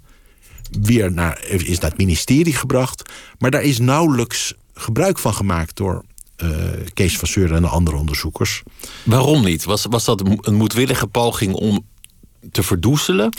[0.82, 3.12] weer naar, is naar het ministerie gebracht.
[3.38, 6.04] Maar daar is nauwelijks gebruik van gemaakt door
[6.44, 6.50] uh,
[6.94, 8.64] Kees Vasseur en de andere onderzoekers.
[9.04, 9.64] Waarom niet?
[9.64, 11.86] Was, was dat een moedwillige poging om
[12.52, 13.34] te verdoezelen?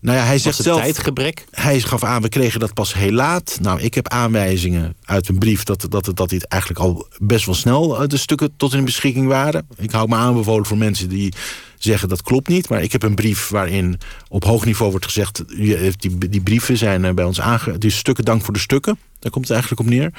[0.00, 0.80] Nou ja, hij zegt het zelf.
[0.80, 1.44] tijdgebrek?
[1.50, 3.58] Hij gaf aan, we kregen dat pas heel laat.
[3.60, 7.54] Nou, ik heb aanwijzingen uit een brief dat, dat, dat dit eigenlijk al best wel
[7.54, 9.66] snel de stukken tot in beschikking waren.
[9.76, 11.32] Ik hou me aanbevolen voor mensen die
[11.78, 12.68] zeggen dat klopt niet.
[12.68, 15.44] Maar ik heb een brief waarin op hoog niveau wordt gezegd...
[15.56, 17.78] die, die brieven zijn bij ons aange...
[17.78, 18.98] Die stukken, dank voor de stukken.
[19.18, 20.12] Daar komt het eigenlijk op neer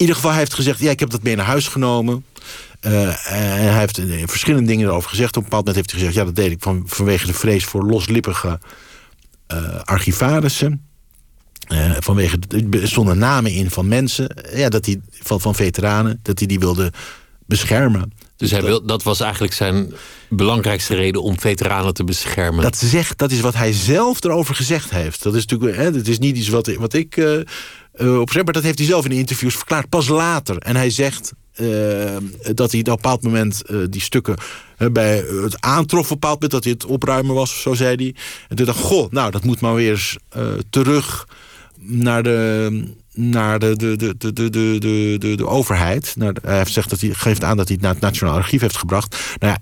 [0.00, 0.80] ieder geval, hij heeft gezegd...
[0.80, 2.24] ja, ik heb dat mee naar huis genomen.
[2.80, 5.36] Uh, en hij heeft verschillende dingen erover gezegd.
[5.36, 6.18] Op een bepaald moment heeft hij gezegd...
[6.18, 8.60] ja, dat deed ik van, vanwege de vrees voor loslippige
[9.52, 10.84] uh, archivarissen.
[11.98, 12.38] Vanwege,
[12.70, 14.36] er stonden namen in van mensen...
[14.54, 16.92] Ja, dat hij, van, van veteranen, dat hij die wilde
[17.46, 18.12] beschermen.
[18.40, 19.92] Dus hij wil, dat was eigenlijk zijn
[20.28, 22.62] belangrijkste reden om veteranen te beschermen.
[22.62, 25.22] Dat, zegt, dat is wat hij zelf erover gezegd heeft.
[25.22, 28.52] Dat is natuurlijk hè, dat is niet iets wat, wat ik uh, op zeg, maar
[28.52, 29.88] dat heeft hij zelf in de interviews verklaard.
[29.88, 30.58] Pas later.
[30.58, 31.32] En hij zegt,
[32.54, 34.36] dat hij op een bepaald moment die stukken
[34.92, 38.14] bij het aantrof op een bepaald moment dat hij het opruimen was, zo zei hij.
[38.48, 40.16] En toen dacht goh, nou dat moet maar weer eens
[40.70, 41.28] terug
[41.76, 42.84] naar de,
[43.14, 46.14] naar de, de, de, de, de, de, de, overheid.
[46.18, 49.36] Hij heeft dat hij geeft aan dat hij het naar het Nationaal Archief heeft gebracht.
[49.38, 49.58] Nou ja,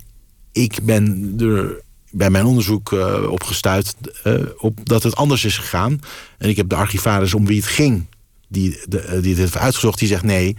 [0.63, 1.81] ik ben er
[2.11, 3.95] bij mijn onderzoek uh, op gestuurd
[4.25, 6.01] uh, op dat het anders is gegaan.
[6.39, 8.07] En ik heb de archivaris om wie het ging,
[8.49, 10.57] die, de, eh, die het heeft uitgezocht, die zegt nee.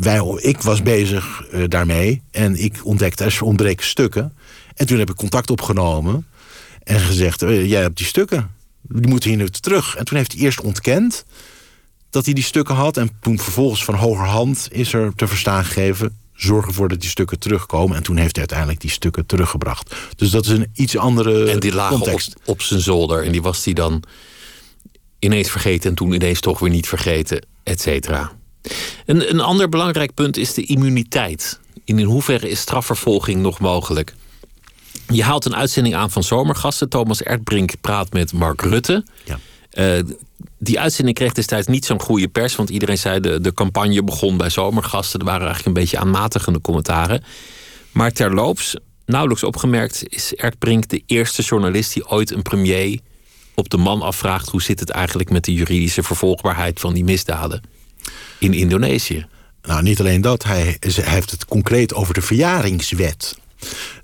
[0.00, 4.34] Wij, ik was bezig daarmee en ik ontdekte er ontbreken stukken.
[4.74, 6.26] En toen heb ik contact opgenomen
[6.82, 8.50] en gezegd: Jij hebt die stukken,
[8.82, 9.96] die moeten hier nu terug.
[9.96, 11.24] En toen heeft hij eerst ontkend
[12.10, 12.96] dat hij die stukken had.
[12.96, 17.38] En toen vervolgens van hogerhand is er te verstaan gegeven zorg ervoor dat die stukken
[17.38, 17.96] terugkomen.
[17.96, 19.94] En toen heeft hij uiteindelijk die stukken teruggebracht.
[20.16, 22.34] Dus dat is een iets andere En die lagen context.
[22.36, 23.24] Op, op zijn zolder.
[23.24, 24.02] En die was hij dan
[25.18, 25.90] ineens vergeten...
[25.90, 28.32] en toen ineens toch weer niet vergeten, et cetera.
[29.06, 31.60] Een, een ander belangrijk punt is de immuniteit.
[31.84, 34.14] In hoeverre is strafvervolging nog mogelijk?
[35.08, 36.88] Je haalt een uitzending aan van Zomergasten.
[36.88, 39.04] Thomas Erdbrink praat met Mark Rutte.
[39.24, 39.38] Ja.
[39.74, 40.04] Uh,
[40.62, 42.56] die uitzending kreeg destijds niet zo'n goede pers.
[42.56, 45.18] Want iedereen zei de, de campagne begon bij zomergasten.
[45.20, 47.24] Er waren eigenlijk een beetje aanmatigende commentaren.
[47.92, 52.98] Maar terloops, nauwelijks opgemerkt, is Erdbrink de eerste journalist die ooit een premier
[53.54, 57.62] op de man afvraagt: hoe zit het eigenlijk met de juridische vervolgbaarheid van die misdaden
[58.38, 59.26] in Indonesië?
[59.62, 63.38] Nou, niet alleen dat, hij, hij heeft het concreet over de verjaringswet.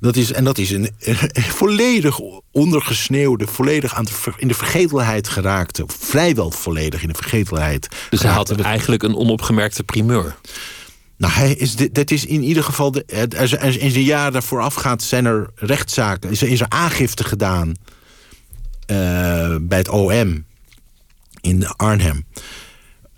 [0.01, 0.91] Dat is, en dat is een,
[1.33, 2.21] volledig
[2.53, 7.89] ondergesneeuwde, volledig aan de, in de vergetelheid geraakte, vrijwel volledig in de vergetelheid.
[8.11, 10.37] Dus hij had eigenlijk een onopgemerkte primeur.
[11.17, 12.91] Nou, hij is, dit is in ieder geval.
[12.91, 13.05] De,
[13.79, 16.31] in zijn jaar daarvoor afgaat zijn er rechtszaken.
[16.31, 17.69] Is er, is er aangifte gedaan
[18.87, 20.45] uh, bij het OM
[21.41, 22.27] in Arnhem.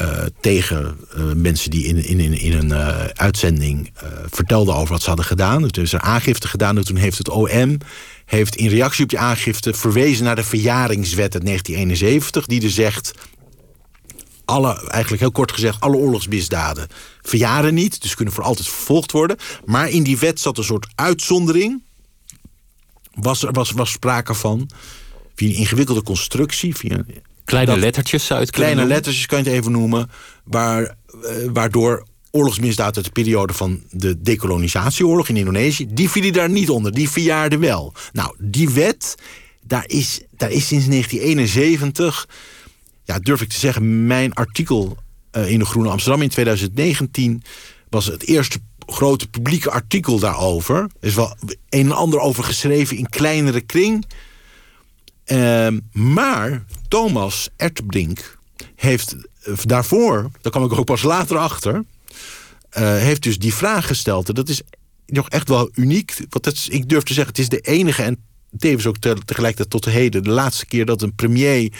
[0.00, 3.92] Uh, tegen uh, mensen die in, in, in, in een uh, uitzending
[4.30, 5.62] vertelden over wat ze hadden gedaan.
[5.62, 7.78] Dus er is er aangifte gedaan en toen heeft het OM
[8.28, 13.12] heeft in reactie op die aangifte verwezen naar de verjaringswet uit 1971, die er zegt.
[14.44, 16.88] Alle, eigenlijk heel kort gezegd, alle oorlogsmisdaden
[17.22, 19.36] verjaren niet, dus kunnen voor altijd vervolgd worden.
[19.64, 21.82] Maar in die wet zat een soort uitzondering.
[23.14, 24.70] Was er was, was sprake van,
[25.34, 27.04] via een ingewikkelde constructie, via
[27.48, 30.10] Kleine lettertjes het Kleine lettertjes kan je het even noemen.
[30.44, 30.90] Waar, uh,
[31.52, 35.86] waardoor oorlogsmisdaad uit de periode van de decolonisatieoorlog in Indonesië...
[35.88, 37.92] die vielen daar niet onder, die verjaarden wel.
[38.12, 39.14] Nou, die wet,
[39.62, 42.28] daar is, daar is sinds 1971...
[43.04, 44.96] ja, durf ik te zeggen, mijn artikel
[45.32, 47.42] uh, in de Groene Amsterdam in 2019...
[47.88, 50.76] was het eerste grote publieke artikel daarover.
[50.76, 51.36] Er is wel
[51.68, 54.04] een en ander over geschreven in kleinere kring...
[55.32, 58.38] Uh, maar Thomas Ertbrink
[58.74, 59.16] heeft
[59.62, 61.82] daarvoor, daar kwam ik ook pas later achter, uh,
[62.96, 64.28] heeft dus die vraag gesteld.
[64.28, 64.62] En dat is
[65.06, 66.16] nog echt wel uniek.
[66.28, 68.16] Want dat is, ik durf te zeggen, het is de enige en
[68.58, 71.72] tevens ook te, tegelijkertijd tot de heden de laatste keer dat een premier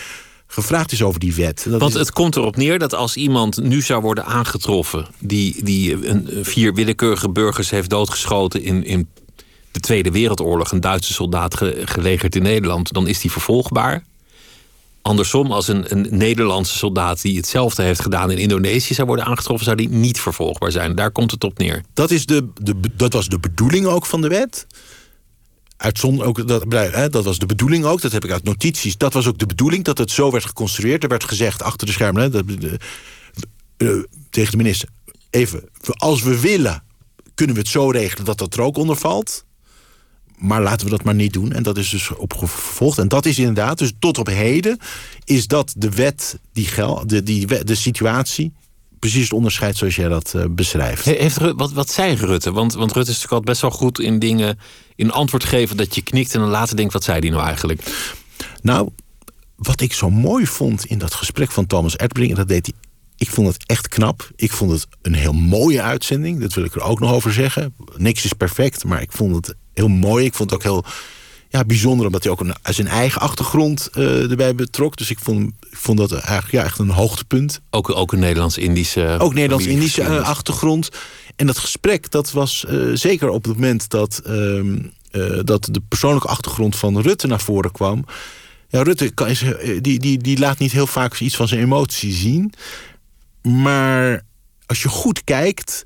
[0.47, 1.67] gevraagd is over die wet.
[1.69, 5.07] Dat Want het komt erop neer dat als iemand nu zou worden aangetroffen...
[5.19, 9.09] die, die een, vier willekeurige burgers heeft doodgeschoten in, in
[9.71, 11.55] de Tweede Wereldoorlog een Duitse soldaat
[11.85, 14.05] gelegerd in Nederland, dan is die vervolgbaar.
[15.03, 19.65] Andersom, als een, een, Nederlandse soldaat die hetzelfde heeft gedaan in Indonesië zou worden aangetroffen,
[19.65, 20.95] zou die niet vervolgbaar zijn.
[20.95, 21.83] Daar komt het op neer.
[21.95, 24.67] Dat, is de, de, dat was de bedoeling ook van de wet.
[25.77, 26.71] Uitzonder ook, dat,
[27.13, 28.97] dat was de bedoeling ook, dat heb ik uit notities.
[28.97, 31.03] Dat was ook de bedoeling dat het zo werd geconstrueerd.
[31.03, 32.79] Er werd gezegd achter de schermen de,
[33.79, 34.89] uh, tegen de minister:
[35.31, 36.83] even, als we willen,
[37.35, 39.47] kunnen we het zo regelen dat dat er ook onder valt
[40.39, 41.53] maar laten we dat maar niet doen.
[41.53, 42.99] En dat is dus opgevolgd.
[42.99, 44.79] En dat is inderdaad, dus tot op heden...
[45.25, 48.53] is dat de wet die geldt, de, die, de situatie...
[48.99, 51.05] precies het onderscheid zoals jij dat uh, beschrijft.
[51.05, 52.53] Heeft, wat, wat zei Rutte?
[52.53, 54.59] Want, want Rutte is natuurlijk altijd best wel goed in dingen...
[54.97, 56.93] in antwoord geven dat je knikt en dan later denkt...
[56.93, 57.83] wat zei hij nou eigenlijk?
[58.63, 58.89] Nou,
[59.57, 62.31] wat ik zo mooi vond in dat gesprek van Thomas Erdbrink...
[62.31, 62.75] en dat deed hij
[63.19, 64.31] ik vond het echt knap.
[64.37, 66.41] Ik vond het een heel mooie uitzending.
[66.41, 67.75] Dat wil ik er ook nog over zeggen.
[67.97, 70.25] Niks is perfect, maar ik vond het heel mooi.
[70.25, 70.85] Ik vond het ook heel
[71.49, 74.97] ja, bijzonder, omdat hij ook een, zijn eigen achtergrond uh, erbij betrok.
[74.97, 77.61] Dus ik vond, ik vond dat eigenlijk ja, echt een hoogtepunt.
[77.71, 80.89] Ook, ook een Nederlands-Indische Ook Nederlands-Indische uh, achtergrond.
[81.37, 84.79] En dat gesprek, dat was uh, zeker op het moment dat, ehm,
[85.45, 88.05] dat de persoonlijke achtergrond van Rutte naar voren kwam.
[88.69, 89.29] Ja, Rutte kan,
[89.81, 92.53] die, die, die laat niet heel vaak iets van zijn emotie zien.
[93.43, 94.23] Maar
[94.67, 95.85] als je goed kijkt,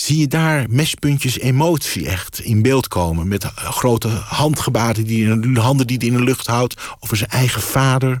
[0.00, 3.28] zie je daar mespuntjes emotie echt in beeld komen.
[3.28, 6.76] Met grote handgebaren, die handen die hij in de lucht houdt.
[7.00, 8.20] Over zijn eigen vader.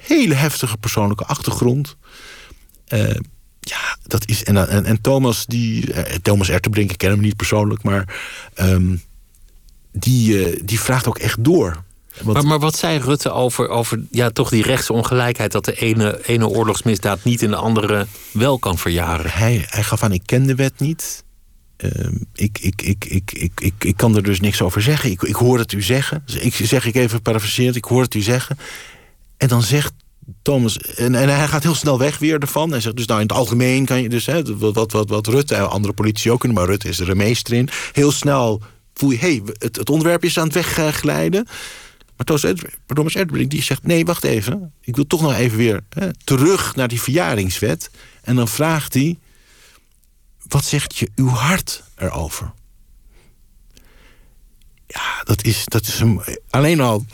[0.00, 1.96] Hele heftige persoonlijke achtergrond.
[2.88, 3.14] Uh,
[3.60, 4.44] ja, dat is.
[4.44, 5.92] En, en, en Thomas, die.
[5.92, 8.16] eh, Thomas Ertebrink, ik ken hem niet persoonlijk, maar.
[8.54, 8.96] ehm,
[9.92, 11.82] die, eh, die vraagt ook echt door.
[12.22, 15.52] Maar, maar wat zei Rutte over, over ja, toch die rechtsongelijkheid...
[15.52, 19.30] dat de ene, ene oorlogsmisdaad niet in de andere wel kan verjaren?
[19.30, 21.24] hij, hij gaf aan, ik ken de wet niet.
[21.76, 25.10] Ehm, ik, ik, ik, ik, ik, ik, ik kan er dus niks over zeggen.
[25.10, 26.24] Ik, ik hoor het u zeggen.
[26.40, 28.58] Ik zeg ik even parafraseerd, ik hoor het u zeggen.
[29.36, 29.92] En dan zegt
[30.42, 32.70] Thomas, en, en hij gaat heel snel weg weer ervan.
[32.70, 35.26] Hij zegt dus, nou in het algemeen kan je dus, hè, wat, wat, wat, wat
[35.26, 37.68] Rutte en andere politici ook kunnen, maar Rutte is er een meester in.
[37.92, 38.62] Heel snel
[38.94, 41.46] voel je, hé, hey, het, het onderwerp is aan het wegglijden.
[42.18, 42.56] Maar
[42.86, 44.72] Thomas Erdbrink die zegt, nee, wacht even.
[44.80, 47.90] Ik wil toch nog even weer hè, terug naar die verjaringswet.
[48.22, 49.18] En dan vraagt hij,
[50.48, 52.52] wat zegt je uw hart erover?
[54.86, 56.02] Ja, dat is, dat is
[56.50, 57.04] alleen al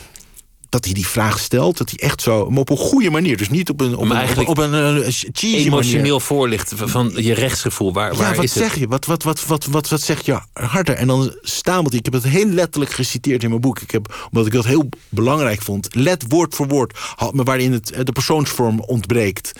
[0.74, 3.48] dat hij die vraag stelt, dat hij echt zo, maar op een goede manier, dus
[3.48, 5.12] niet op een, op Maar een, op een, een, eh,
[5.42, 5.66] manier.
[5.66, 7.92] Emotioneel voorlichten van- je rechtsgevoel.
[7.92, 8.80] Waar, Ja, waar wat is zeg het?
[8.80, 8.88] je?
[8.88, 10.94] Wat, wat, wat, wat, wat, wat zegt je harder?
[10.94, 11.98] En dan stamelt hij.
[11.98, 13.80] Ik heb het heel letterlijk geciteerd in mijn boek.
[13.80, 15.94] Ik heb, omdat ik dat heel belangrijk vond.
[15.94, 16.98] Let woord voor woord.
[17.32, 19.52] Waarin het, eh, de persoonsvorm ontbreekt.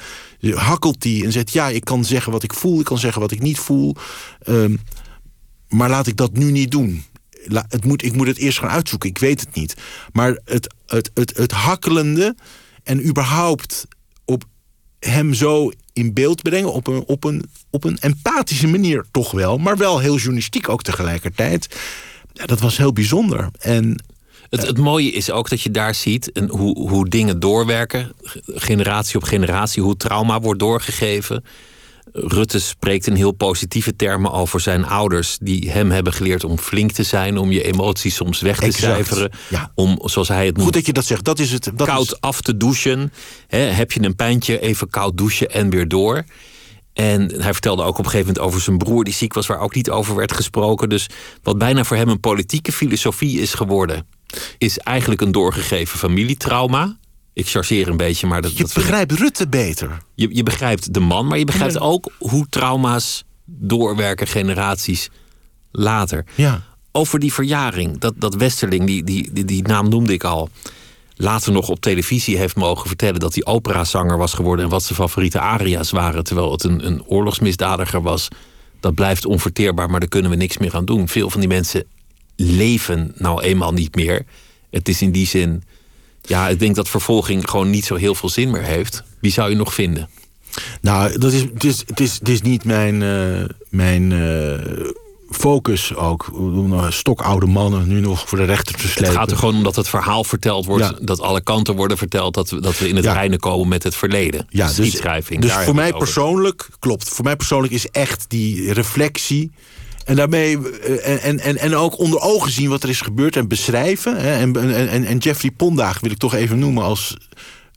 [0.55, 2.79] Hakkelt hij en zegt: Ja, ik kan zeggen wat ik voel.
[2.79, 3.95] Ik kan zeggen wat ik niet voel.
[4.43, 4.77] Ehm,
[5.69, 7.05] maar laat ik dat nu niet doen.
[7.69, 9.09] Het moet, ik moet het eerst gaan uitzoeken.
[9.09, 9.75] Ik weet het niet.
[10.13, 12.37] Maar het, het, het, het hakkelende
[12.83, 13.87] en überhaupt
[14.25, 14.45] op
[14.99, 19.59] hem zo in beeld brengen op een, op, een, op een empathische manier toch wel.
[19.59, 21.77] Maar wel heel journalistiek ook tegelijkertijd.
[22.33, 23.49] Ja, dat was heel bijzonder.
[23.59, 24.03] En
[24.51, 28.13] Het, het mooie is ook dat je daar ziet en hoe, hoe dingen doorwerken,
[28.47, 31.45] generatie op generatie, hoe trauma wordt doorgegeven.
[32.17, 36.93] Rutte spreekt in heel positieve termen over zijn ouders, die hem hebben geleerd om flink
[36.93, 39.73] te zijn, om je emoties soms weg te Exact, cijferen, ja.
[39.75, 41.25] om, zoals hij het goed noemt, dat je dat zegt.
[41.25, 41.71] Dat is het.
[41.75, 43.13] Dat koud is, af te douchen.
[43.49, 46.25] Heb je een pijntje, even koud douchen en weer door.
[46.93, 49.61] En hij vertelde ook op een gegeven moment over zijn broer die ziek was, waar
[49.61, 50.89] ook niet over werd gesproken.
[50.89, 51.07] Dus
[51.43, 54.07] wat bijna voor hem een politieke filosofie is geworden,
[54.59, 56.97] is eigenlijk een doorgegeven familietrauma.
[57.35, 59.99] Ik chargeer een beetje, maar dat, je dat vind ik- begrijpt Rutte beter.
[60.15, 65.11] je, je begrijpt de man, maar je begrijpt ook hoe trauma's doorwerken generaties
[65.71, 66.25] later.
[66.35, 66.63] Ja.
[66.93, 70.49] Over die verjaring, dat, dat Westerling, die, die, die, die naam noemde ik al.
[71.17, 74.99] Later nog op televisie heeft mogen vertellen dat hij operazanger was geworden en wat zijn
[74.99, 78.29] favoriete aria's waren, terwijl het een, een oorlogsmisdadiger was.
[78.81, 81.09] Dat blijft onverteerbaar, maar daar kunnen we niks meer aan doen.
[81.09, 81.85] Veel van die mensen
[82.37, 84.25] leven nou eenmaal niet meer.
[84.71, 85.63] Het is in die zin,
[86.27, 89.03] ja, ik denk dat vervolging gewoon niet zo heel veel zin meer heeft.
[89.21, 90.09] Wie zou je nog vinden?
[90.81, 94.87] Nou, dat is, het, is, het, is, het is niet mijn, eh, mijn eh,
[95.31, 96.29] focus ook.
[96.39, 99.05] Nou stokoude mannen nu nog voor de rechter te slepen.
[99.05, 100.95] Het gaat er gewoon om dat het verhaal verteld wordt, Ja.
[101.01, 103.13] dat alle kanten worden verteld, dat we, dat we in het Ja.
[103.13, 104.47] reine komen met het verleden.
[104.49, 105.01] Ja, dus,
[105.39, 107.09] dus voor mij persoonlijk, klopt.
[107.09, 109.51] Voor mij persoonlijk is echt die reflectie.
[110.05, 113.49] En daarmee eh, en, en, en, ook onder ogen zien wat er is gebeurd en
[113.49, 114.17] beschrijven.
[114.17, 114.33] Hè.
[114.33, 117.17] En, en, en- Jeffrey Pondaag wil ik toch even noemen als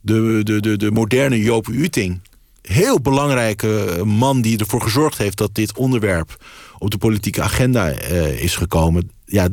[0.02, 2.20] de, de, de, de moderne Joop Uting.
[2.62, 6.44] Heel belangrijke man die ervoor gezorgd heeft dat dit onderwerp
[6.78, 9.10] op de politieke agenda eh, is gekomen.
[9.24, 9.48] Ja,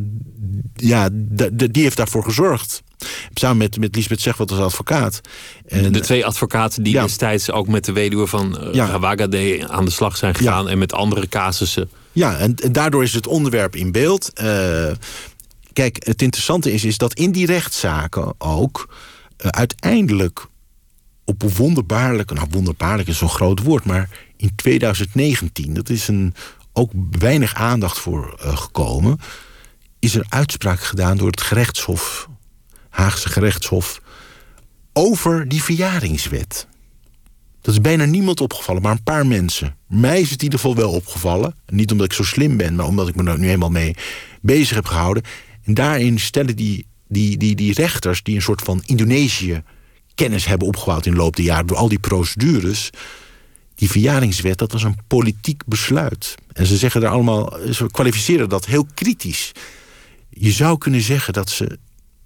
[0.75, 1.09] ja
[1.53, 2.83] die heeft daarvoor gezorgd.
[3.33, 5.21] Samen met, met Lisbeth Zegwald als advocaat.
[5.67, 7.01] En, De twee advocaten die Ja.
[7.01, 9.67] destijds ook met de weduwe van uh, Ja.
[9.67, 11.89] Aan de slag zijn gegaan en met andere casussen.
[12.15, 14.33] Ja, en, en daardoor is het onderwerp in beeld.
[14.33, 14.91] Eh,
[15.73, 18.93] kijk, het interessante is, is dat in die rechtszaken ook
[19.37, 20.47] eh, uiteindelijk
[21.23, 26.33] op wonderbaarlijk, nou wonderbaarlijk is zo'n groot woord, maar in 2019, dat is een,
[26.73, 29.19] ook weinig aandacht voor eh, gekomen,
[29.99, 32.29] is er uitspraak gedaan door het gerechtshof,
[32.89, 34.01] Haagse gerechtshof,
[34.93, 36.67] over die verjaringswet.
[37.65, 39.75] Dat is bijna niemand opgevallen, maar een paar mensen.
[39.87, 41.55] Mij is het in ieder geval wel opgevallen.
[41.67, 43.95] Niet omdat ik zo slim ben, maar omdat ik me er nu eenmaal mee
[44.41, 45.23] bezig heb gehouden.
[45.63, 49.63] En daarin stellen die, die, die, die rechters, die een soort van Indonesië
[50.15, 52.89] kennis hebben opgebouwd in de loop der jaren, door al die procedures.
[53.75, 56.35] Die verjaringswet, dat was een politiek besluit.
[56.53, 59.51] En ze zeggen daar allemaal, ze kwalificeren dat heel kritisch.
[60.29, 61.79] Je zou kunnen zeggen dat ze.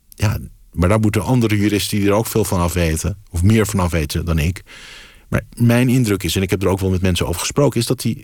[0.10, 0.38] Ja,
[0.72, 3.80] maar daar moeten andere juristen die er ook veel van af weten, of meer van
[3.80, 4.64] af weten dan ik.
[5.30, 7.86] Maar mijn indruk is, en ik heb er ook wel met mensen over gesproken, is
[7.86, 8.24] dat die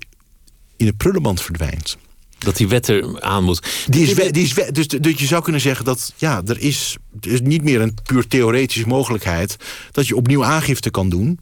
[0.78, 1.98] in de prullenband verdwijnt.
[2.38, 3.86] Dat die wet er aan moet.
[3.90, 6.60] Die is, we- die is we- dus, dus je zou kunnen zeggen dat ja, er
[6.60, 9.56] is, er is niet meer een puur theoretische mogelijkheid
[9.92, 11.40] dat je opnieuw aangifte kan doen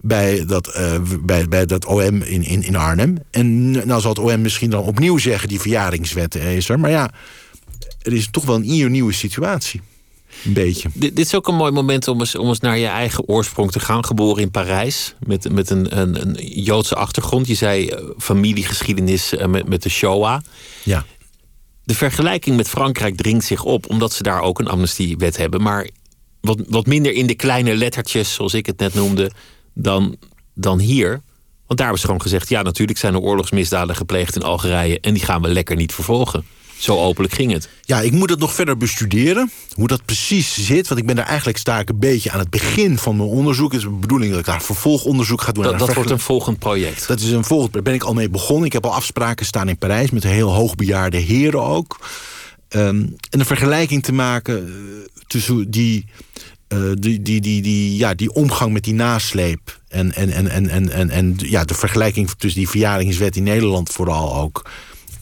[0.00, 3.16] bij dat, eh, bij, bij dat OM in, in, in Arnhem.
[3.30, 6.80] En nou zal het OM misschien dan opnieuw zeggen, die verjaringswet is er.
[6.80, 7.10] Maar ja,
[8.02, 9.80] er is toch wel een nieuwe situatie.
[10.44, 10.88] Een beetje.
[10.94, 13.70] Dit, dit is ook een mooi moment om eens, om eens naar je eigen oorsprong
[13.70, 14.04] te gaan.
[14.04, 17.46] Geboren in Parijs, met, met een, een, een Joodse achtergrond.
[17.46, 20.40] Je zei eh, familiegeschiedenis eh, met, met de Shoah.
[20.82, 21.04] Ja.
[21.84, 25.62] De vergelijking met Frankrijk dringt zich op, omdat ze daar ook een amnestiewet hebben.
[25.62, 25.88] Maar
[26.40, 29.30] wat, wat minder in de kleine lettertjes, zoals ik het net noemde,
[29.74, 30.16] dan,
[30.54, 31.10] dan hier.
[31.66, 35.00] Want daar hebben ze gewoon gezegd: ja, natuurlijk zijn er oorlogsmisdaden gepleegd in Algerije.
[35.00, 36.44] En die gaan we lekker niet vervolgen.
[36.80, 37.68] Zo openlijk ging het.
[37.82, 39.50] Ja, ik moet het nog verder bestuderen.
[39.72, 40.88] Hoe dat precies zit.
[40.88, 43.72] Want ik ben daar eigenlijk sta ik een beetje aan het begin van mijn onderzoek.
[43.72, 45.64] Het is de bedoeling dat ik daar vervolgonderzoek ga doen.
[45.64, 47.06] Dat, dat wordt een volgend project.
[47.06, 47.72] Dat is een volgend.
[47.72, 48.66] Daar ben ik al mee begonnen.
[48.66, 51.98] Ik heb al afspraken staan in Parijs met heel hoogbejaarde heren ook.
[52.68, 54.72] Ehm, en een vergelijking te maken eh,
[55.26, 56.06] tussen die,
[56.68, 59.80] eh, die, die, die, die, ja, die omgang met die nasleep.
[59.88, 63.90] En, en, en, en, en, en, en ja, de vergelijking tussen die verjaringswet in Nederland
[63.90, 64.70] vooral ook.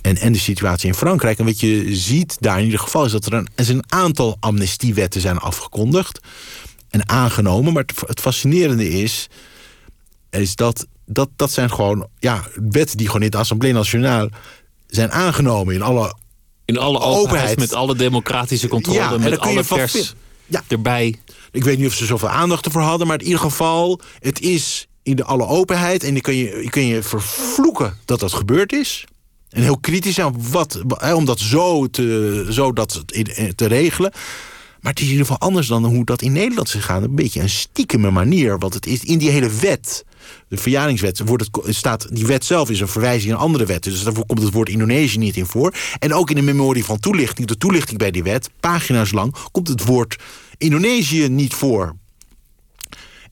[0.08, 1.38] En, en de situatie in Frankrijk.
[1.38, 3.84] En wat je ziet daar in ieder geval is dat er een, er is een
[3.88, 6.20] aantal amnestiewetten zijn afgekondigd
[6.90, 7.72] en aangenomen.
[7.72, 9.28] Maar het, het fascinerende is,
[10.30, 14.30] is dat, dat dat zijn gewoon ja, wetten die gewoon in de Assemblée Nationale
[14.86, 16.14] zijn aangenomen in alle
[16.64, 17.58] In alle openheid, Openheid.
[17.58, 20.14] met alle democratische controle, Ja, en met alle pers.
[20.46, 20.62] Ja.
[20.68, 21.14] erbij.
[21.52, 24.88] Ik weet niet of ze zoveel aandacht ervoor hadden, maar in ieder geval, het is
[25.02, 26.02] in de alle openheid.
[26.04, 29.04] En je kun je, je kun je vervloeken dat dat gebeurd is.
[29.50, 30.18] En heel kritisch
[30.50, 30.80] wat,
[31.14, 34.10] om dat zo te, zo dat te- te regelen.
[34.80, 37.02] Maar het is in ieder geval anders dan hoe dat in Nederland is gegaan.
[37.02, 38.58] Een beetje een stiekeme manier.
[38.58, 40.04] Want het is in die hele wet,
[40.48, 43.92] de verjaringswet, wordt het, staat, die wet zelf is een verwijzing naar andere wetten.
[43.92, 45.74] Dus daarvoor komt het woord Indonesië niet in voor.
[45.98, 49.68] En ook in de memorie van toelichting, de toelichting bij die wet, pagina's lang, komt
[49.68, 50.16] het woord
[50.58, 51.96] Indonesië niet voor.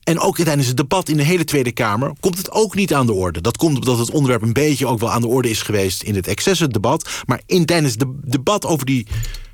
[0.07, 3.05] En ook tijdens het debat in de hele Tweede Kamer komt het ook niet aan
[3.05, 3.41] de orde.
[3.41, 6.15] Dat komt omdat het onderwerp een beetje ook wel aan de orde is geweest in
[6.15, 7.09] het excessendebat.
[7.25, 9.07] Maar in, tijdens het debat over die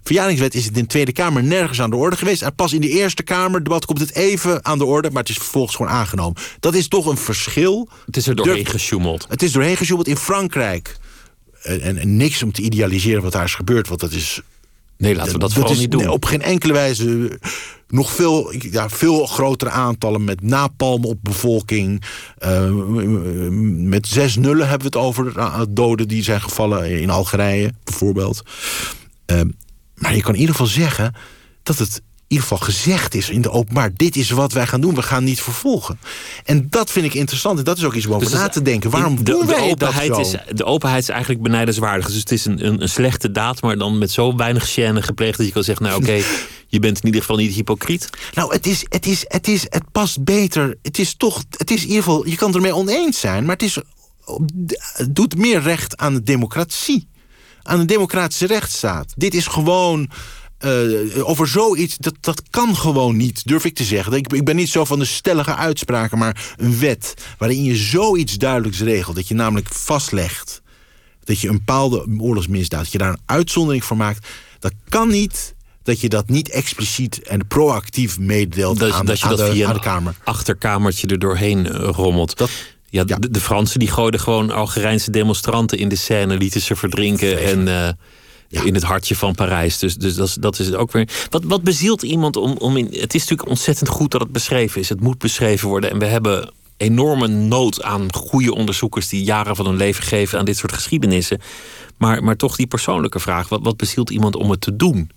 [0.03, 2.41] verjaringswet is het in de Tweede Kamer nergens aan de orde geweest.
[2.41, 5.31] En pas in de Eerste Kamer debat komt het even aan de orde, maar het
[5.31, 6.41] is vervolgens gewoon aangenomen.
[6.59, 7.89] Dat is toch een verschil.
[8.05, 9.25] Het is er doorheen gesjoemeld.
[9.29, 10.97] Het is doorheen gesjoemeld in Frankrijk.
[11.61, 14.41] En, en, en niks om te idealiseren wat daar is gebeurd, want dat is
[14.97, 16.01] Nee, laten we dat, vooral is niet doen.
[16.01, 17.39] nee, op geen enkele wijze
[17.93, 22.03] nog veel, ja, veel grotere aantallen met napalm op bevolking.
[22.37, 22.69] Eh,
[23.61, 28.43] met zes nullen hebben we het over eh, doden die zijn gevallen in Algerije, bijvoorbeeld.
[29.25, 29.41] Eh,
[29.95, 31.13] maar je kan in ieder geval zeggen
[31.63, 33.91] dat het in ieder geval gezegd is in de openbaar.
[33.95, 34.95] Dit is wat wij gaan doen.
[34.95, 35.99] We gaan niet vervolgen.
[36.45, 37.57] En dat vind ik interessant.
[37.57, 38.89] En dat is ook iets om over Dus na te denken.
[38.89, 40.19] Waarom de, doen de wij dat openheid zo?
[40.19, 42.07] is, de openheid is eigenlijk benijdenswaardig.
[42.07, 45.37] Dus het is een, een, een slechte daad, maar dan met zo weinig gêne gepleegd...
[45.37, 46.21] dat je kan zeggen, nou oké,
[46.73, 48.09] je bent in ieder geval niet hypocriet.
[48.33, 50.77] Nou, het is, het is, het is, het past beter.
[50.81, 53.55] Het is toch, het is in ieder geval, je kan het ermee oneens zijn, maar
[53.55, 53.77] het is,
[54.93, 57.07] het doet meer recht aan de democratie,
[57.61, 59.13] aan de democratische rechtsstaat.
[59.15, 60.09] Dit is gewoon.
[60.57, 64.13] eh, over zoiets, dat, dat kan gewoon niet, durf ik te zeggen.
[64.13, 68.37] Ik, ik ben niet zo van de stellige uitspraken, maar een wet waarin je zoiets
[68.37, 69.15] duidelijks regelt.
[69.15, 70.61] Dat je namelijk vastlegt
[71.23, 74.27] dat je een bepaalde oorlogsmisdaad, dat je daar een uitzondering voor maakt.
[74.59, 79.25] Dat kan niet dat je dat niet expliciet en proactief meedeelt Dat, aan, dat je
[79.25, 80.15] aan dat de, via aan de een Kamer.
[80.23, 82.37] achterkamertje er doorheen eh, rommelt.
[82.37, 82.49] Dat-
[82.89, 83.17] ja, ja.
[83.17, 87.67] De, de Fransen die gooiden gewoon Algerijnse demonstranten in de scène, lieten ze verdrinken en
[87.67, 89.79] eh, in het hartje van Parijs.
[89.79, 91.09] Dus, dus dat, is, dat is het ook weer.
[91.29, 92.85] Wat, wat bezielt iemand om, om in.
[92.85, 94.89] Het is natuurlijk ontzettend goed dat het beschreven is.
[94.89, 95.89] Het moet beschreven worden.
[95.91, 100.45] En we hebben enorme nood aan goede onderzoekers die jaren van hun leven geven aan
[100.45, 101.41] dit soort geschiedenissen.
[101.97, 105.09] Maar, maar toch die persoonlijke vraag: wat, wat bezielt iemand om het te doen?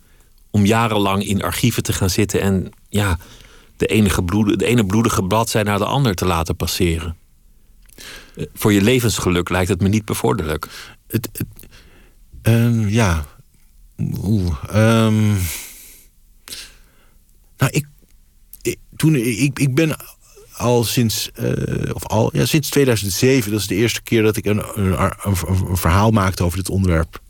[0.50, 3.18] Om jarenlang in archieven te gaan zitten en ja,
[3.76, 7.16] de, enige bloed, de ene bloedige bladzijde naar de ander te laten passeren.
[8.36, 10.68] Eh, Voor je levensgeluk lijkt het me niet bevorderlijk.
[11.06, 11.28] Het,
[12.42, 13.24] ehm, ja.
[14.22, 15.34] Oeh, ehm.
[17.56, 17.86] nou, ik,
[18.96, 19.96] toen, ik, ik ben
[20.56, 24.44] al sinds, eh, of al, ja, sinds 2007, dat is de eerste keer dat ik
[24.44, 27.20] een, een, een verhaal maakte over dit onderwerp.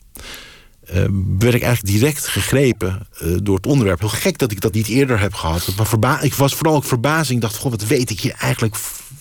[0.86, 1.04] Eh,
[1.38, 4.00] werd ik eigenlijk direct gegrepen eh, door het onderwerp.
[4.00, 5.68] Heel gek dat ik dat niet eerder heb gehad.
[5.76, 7.36] Maar verba ik was vooral ook verbazing.
[7.36, 8.76] Ik dacht, goh, wat weet ik hier eigenlijk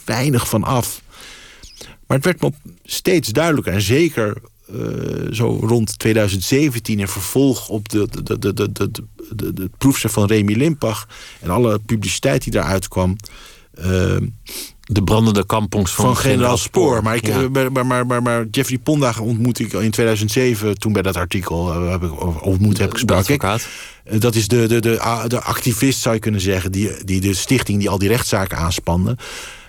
[0.05, 1.01] weinig van af.
[2.07, 3.73] Maar het werd op steeds duidelijker.
[3.73, 4.37] En zeker
[4.67, 9.03] eh, zo rond 2017 in vervolg op de, de, de, de, de, de,
[9.35, 11.07] de, de proefschrift van Remy Limpach...
[11.41, 13.15] en alle publiciteit die daaruit kwam...
[14.87, 17.03] De brandende kampongs van, van generaal Spoor.
[17.03, 17.41] Maar, ik, Ja.
[17.53, 20.79] eh, maar, maar, maar, Jeffrey Ponda ontmoette ik in 2007...
[20.79, 23.59] toen bij dat artikel eh, heb ik ontmoet heb ik gesproken.
[24.03, 24.79] Eh, Dat is de, de,
[25.27, 29.17] de activist, zou je kunnen zeggen, die, die de stichting die al die rechtszaken aanspande.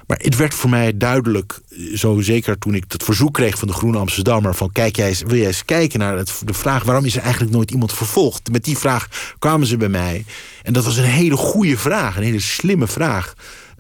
[0.07, 1.61] Maar het werd voor mij duidelijk,
[1.95, 5.37] zo zeker toen ik het verzoek kreeg van de Groene Amsterdammer: van kijk jij, wil
[5.37, 8.51] jij eens kijken naar het, de vraag waarom is er eigenlijk nooit iemand vervolgd?
[8.53, 9.09] Met die vraag
[9.39, 10.25] kwamen ze bij mij.
[10.63, 13.35] En dat was een hele goede vraag, een hele slimme vraag.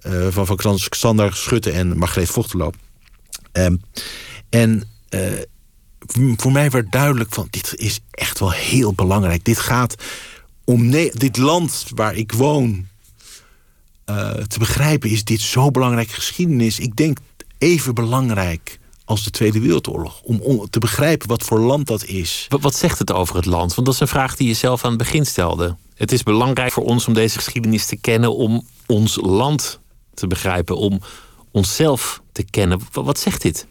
[0.07, 2.71] Uh, van, van Xander Schutte en Margreet Vochtelo.
[3.53, 3.81] Um,
[4.49, 5.23] en uh,
[6.37, 9.45] voor mij werd duidelijk van dit is echt wel heel belangrijk.
[9.45, 9.95] Dit gaat
[10.65, 12.87] om dit land waar ik woon
[14.11, 16.79] uh, te begrijpen is dit zo belangrijk geschiedenis.
[16.79, 17.19] Ik denk
[17.59, 20.21] even belangrijk als de Tweede Wereldoorlog.
[20.23, 22.47] Om, om, te begrijpen wat voor land dat is.
[22.49, 23.75] Wat, wat zegt het over het land?
[23.75, 25.77] Want dat is een vraag die je zelf aan het begin stelde.
[25.95, 29.81] Het is belangrijk voor ons om deze geschiedenis te kennen, om ons land
[30.17, 31.01] te begrijpen, om
[31.51, 32.81] onszelf te kennen.
[32.93, 33.67] Wat, zegt dit?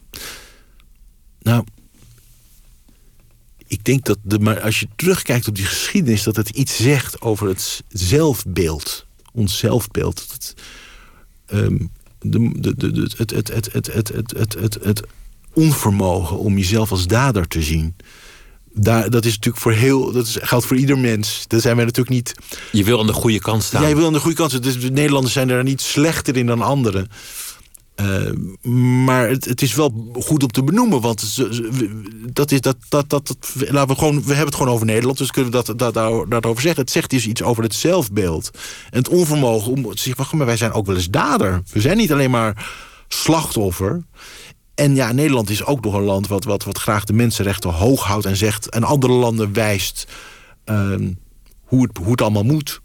[1.40, 1.64] Nou,
[3.68, 7.22] ik denk dat de, maar als je terugkijkt op die geschiedenis, dat het iets zegt
[7.22, 9.06] over het zelfbeeld.
[9.32, 10.28] Ons zelfbeeld.
[10.32, 10.54] Het,
[11.52, 15.02] um, de, de, de, het, het, het, het, het, het
[15.54, 17.96] onvermogen om jezelf als dader te zien.
[18.78, 20.12] Daar, dat is natuurlijk voor heel.
[20.12, 21.44] Dat is, geldt voor ieder mens.
[21.48, 22.34] Daar zijn wij natuurlijk niet.
[22.72, 23.82] Je wil aan de goede kant staan.
[23.82, 24.62] Ja, je wil aan de goede kant staan.
[24.62, 27.10] Dus de Nederlanders zijn daar niet slechter in dan anderen.
[28.02, 28.32] Uh,
[29.06, 31.38] maar het, het, is wel goed om te benoemen, want
[32.34, 35.18] dat is dat, dat, dat, dat, laten we, gewoon, we hebben het gewoon over Nederland,
[35.18, 36.82] dus kunnen we dat, dat, dat, daarover zeggen.
[36.82, 38.50] Het zegt dus iets over het zelfbeeld
[38.90, 41.62] en het onvermogen om te zeggen: maar wij zijn ook wel eens dader.
[41.72, 42.72] We zijn niet alleen maar
[43.08, 44.04] slachtoffer.
[44.76, 48.04] En ja, Nederland is ook nog een land wat, wat, wat graag de mensenrechten hoog
[48.04, 50.08] houdt en zegt en andere landen wijst
[50.66, 50.96] uh,
[51.64, 52.82] hoe, het, hoe het allemaal moet.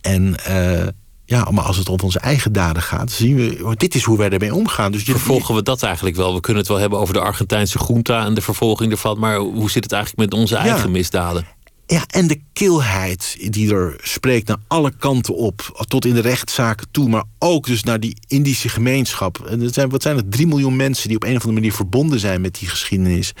[0.00, 0.34] En.
[0.48, 0.86] Uh,
[1.26, 4.18] ja, maar als het om onze eigen daden gaat, zien we, oh, dit is hoe
[4.18, 4.92] wij ermee omgaan.
[4.92, 6.34] Dus Vervolgen we dat eigenlijk wel?
[6.34, 9.70] We kunnen het wel hebben over de Argentijnse junta en de vervolging ervan, maar hoe
[9.70, 11.46] zit het eigenlijk met onze eigen misdaden?
[11.86, 16.86] Ja, en de kilheid die er spreekt naar alle kanten op, tot in de rechtszaken
[16.90, 19.46] toe, maar ook dus naar die Indische gemeenschap.
[19.46, 20.32] En er zijn, wat zijn het?
[20.32, 23.32] Drie miljoen mensen die op een of andere manier verbonden zijn met die geschiedenis.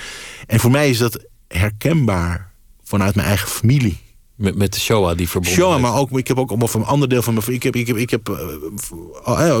[0.46, 2.52] En voor mij is dat herkenbaar
[2.84, 3.98] vanuit mijn eigen familie.
[4.34, 7.08] Met, met de Shoah die verbonden Shoah, maar ook, ik heb ook of een ander
[7.08, 7.52] deel van mijn...
[7.52, 9.60] Ik heb, ik heb, ik heb uh,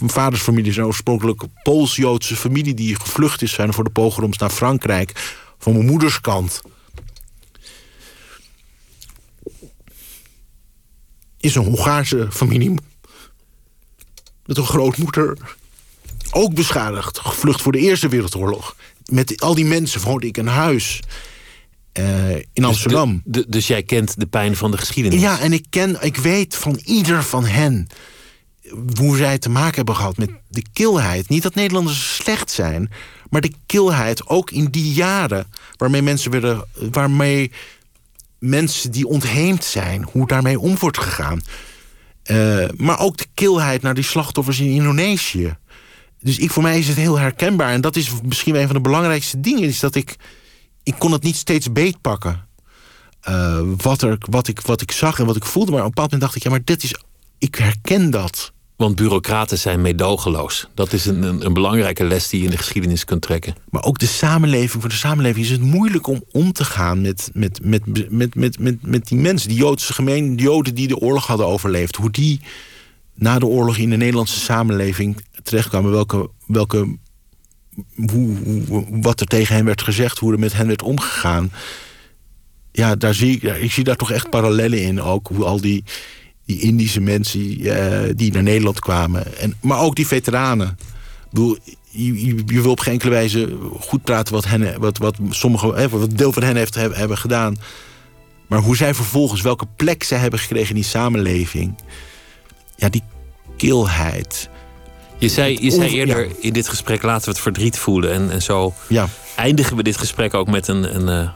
[0.00, 2.74] mijn vaders familie is een oorspronkelijk Pools-Joodse familie...
[2.74, 5.36] die gevlucht is zijn voor de pogroms naar Frankrijk.
[5.58, 6.62] Van mijn moeders kant.
[11.40, 12.74] Is een Hongaarse familie.
[14.46, 15.38] Met een grootmoeder.
[16.30, 17.18] Ook beschadigd.
[17.18, 18.76] Gevlucht voor de Eerste Wereldoorlog.
[19.04, 21.00] Met al die mensen woonde ik een huis...
[21.98, 23.22] Uh, in dus Amsterdam.
[23.24, 25.20] Dus, dus, jij kent de pijn van de geschiedenis?
[25.20, 27.88] Ja, en ik, ken, ik weet van ieder van hen
[28.98, 31.28] hoe zij te maken hebben gehad met de kilheid.
[31.28, 32.90] Niet dat Nederlanders slecht zijn,
[33.30, 37.52] maar de kilheid ook in die jaren waarmee mensen werden, waarmee
[38.38, 41.42] mensen die ontheemd zijn, hoe daarmee om wordt gegaan.
[42.30, 45.56] Uh, maar ook de kilheid naar die slachtoffers in Indonesië.
[46.20, 47.72] Dus ik, voor mij is het heel herkenbaar.
[47.72, 49.62] En dat is misschien een van de belangrijkste dingen.
[49.62, 50.16] Is dat ik
[50.88, 52.46] ik kon het niet steeds beetpakken.
[53.28, 55.70] Uh, wat, er, wat, ik, wat ik zag en wat ik voelde.
[55.70, 56.94] Maar op een bepaald moment dacht ik, ja, maar dit is.
[57.38, 58.52] Ik herken dat.
[58.78, 60.68] Want bureaucraten zijn meedogenloos.
[60.74, 63.54] Dat is een, een, een, belangrijke les die je in de geschiedenis kunt trekken.
[63.70, 67.30] Maar ook de samenleving, voor de samenleving is het moeilijk om om te gaan met,
[67.32, 69.48] met, met, met, met, met, met die mensen.
[69.48, 71.96] Die Joodse gemeen, die Joden die de oorlog hadden overleefd.
[71.96, 72.40] Hoe die
[73.14, 75.90] na de oorlog in de Nederlandse samenleving terechtkwamen.
[75.90, 76.96] Welke, welke
[78.10, 78.36] hoe,
[78.90, 81.52] wat er tegen hen werd gezegd, hoe er met hen werd omgegaan.
[82.72, 85.28] Ja, daar zie ik, ik zie daar toch echt parallellen in ook.
[85.28, 85.84] Hoe al die,
[86.48, 89.38] die Indische mensen uh, die naar Nederland kwamen.
[89.38, 90.68] En, maar ook die veteranen.
[90.68, 91.56] Ik bedoel,
[91.90, 95.88] je, je, je, wil op geen enkele wijze goed praten wat, hen, wat, wat sommige,
[95.88, 97.56] wat deel van hen heeft, hebben gedaan.
[98.46, 101.74] Maar hoe zij vervolgens, welke plek zij hebben gekregen in die samenleving.
[102.76, 103.02] Ja, die
[103.56, 104.48] kilheid.
[105.18, 108.12] Je zei, je zei eerder in dit gesprek laten we het verdriet voelen.
[108.12, 109.08] En, en zo ja.
[109.36, 111.30] eindigen we dit gesprek ook met een, een, een, eh,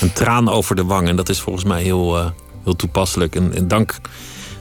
[0.00, 1.08] een traan over de wang.
[1.08, 2.30] En dat is volgens mij heel, uh,
[2.64, 3.34] heel toepasselijk.
[3.34, 3.96] En, dank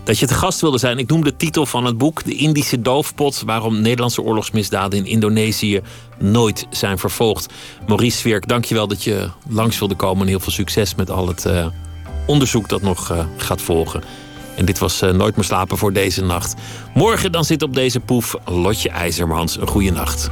[0.04, 0.98] dat je te gast wilde zijn.
[0.98, 3.42] Ik noem de titel van het boek: De Indische Doofpot.
[3.46, 5.82] Waarom Nederlandse oorlogsmisdaden in Indonesië
[6.20, 7.54] nooit zijn vervolgd.
[7.88, 10.22] Maurice Swerk, dankjewel dat je langs wilde komen.
[10.22, 11.68] En heel veel succes met al het uh,
[12.26, 14.04] onderzoek dat nog uh, gaat volgen.
[14.56, 16.56] En dit was uh, Nooit meer slapen voor deze nacht.
[16.94, 19.58] Morgen dan zit op deze poef Lotje IJzermans.
[19.58, 20.30] Een goede nacht.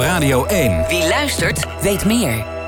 [0.00, 0.88] Radio 1.
[0.88, 2.61] Wie luistert, weet meer.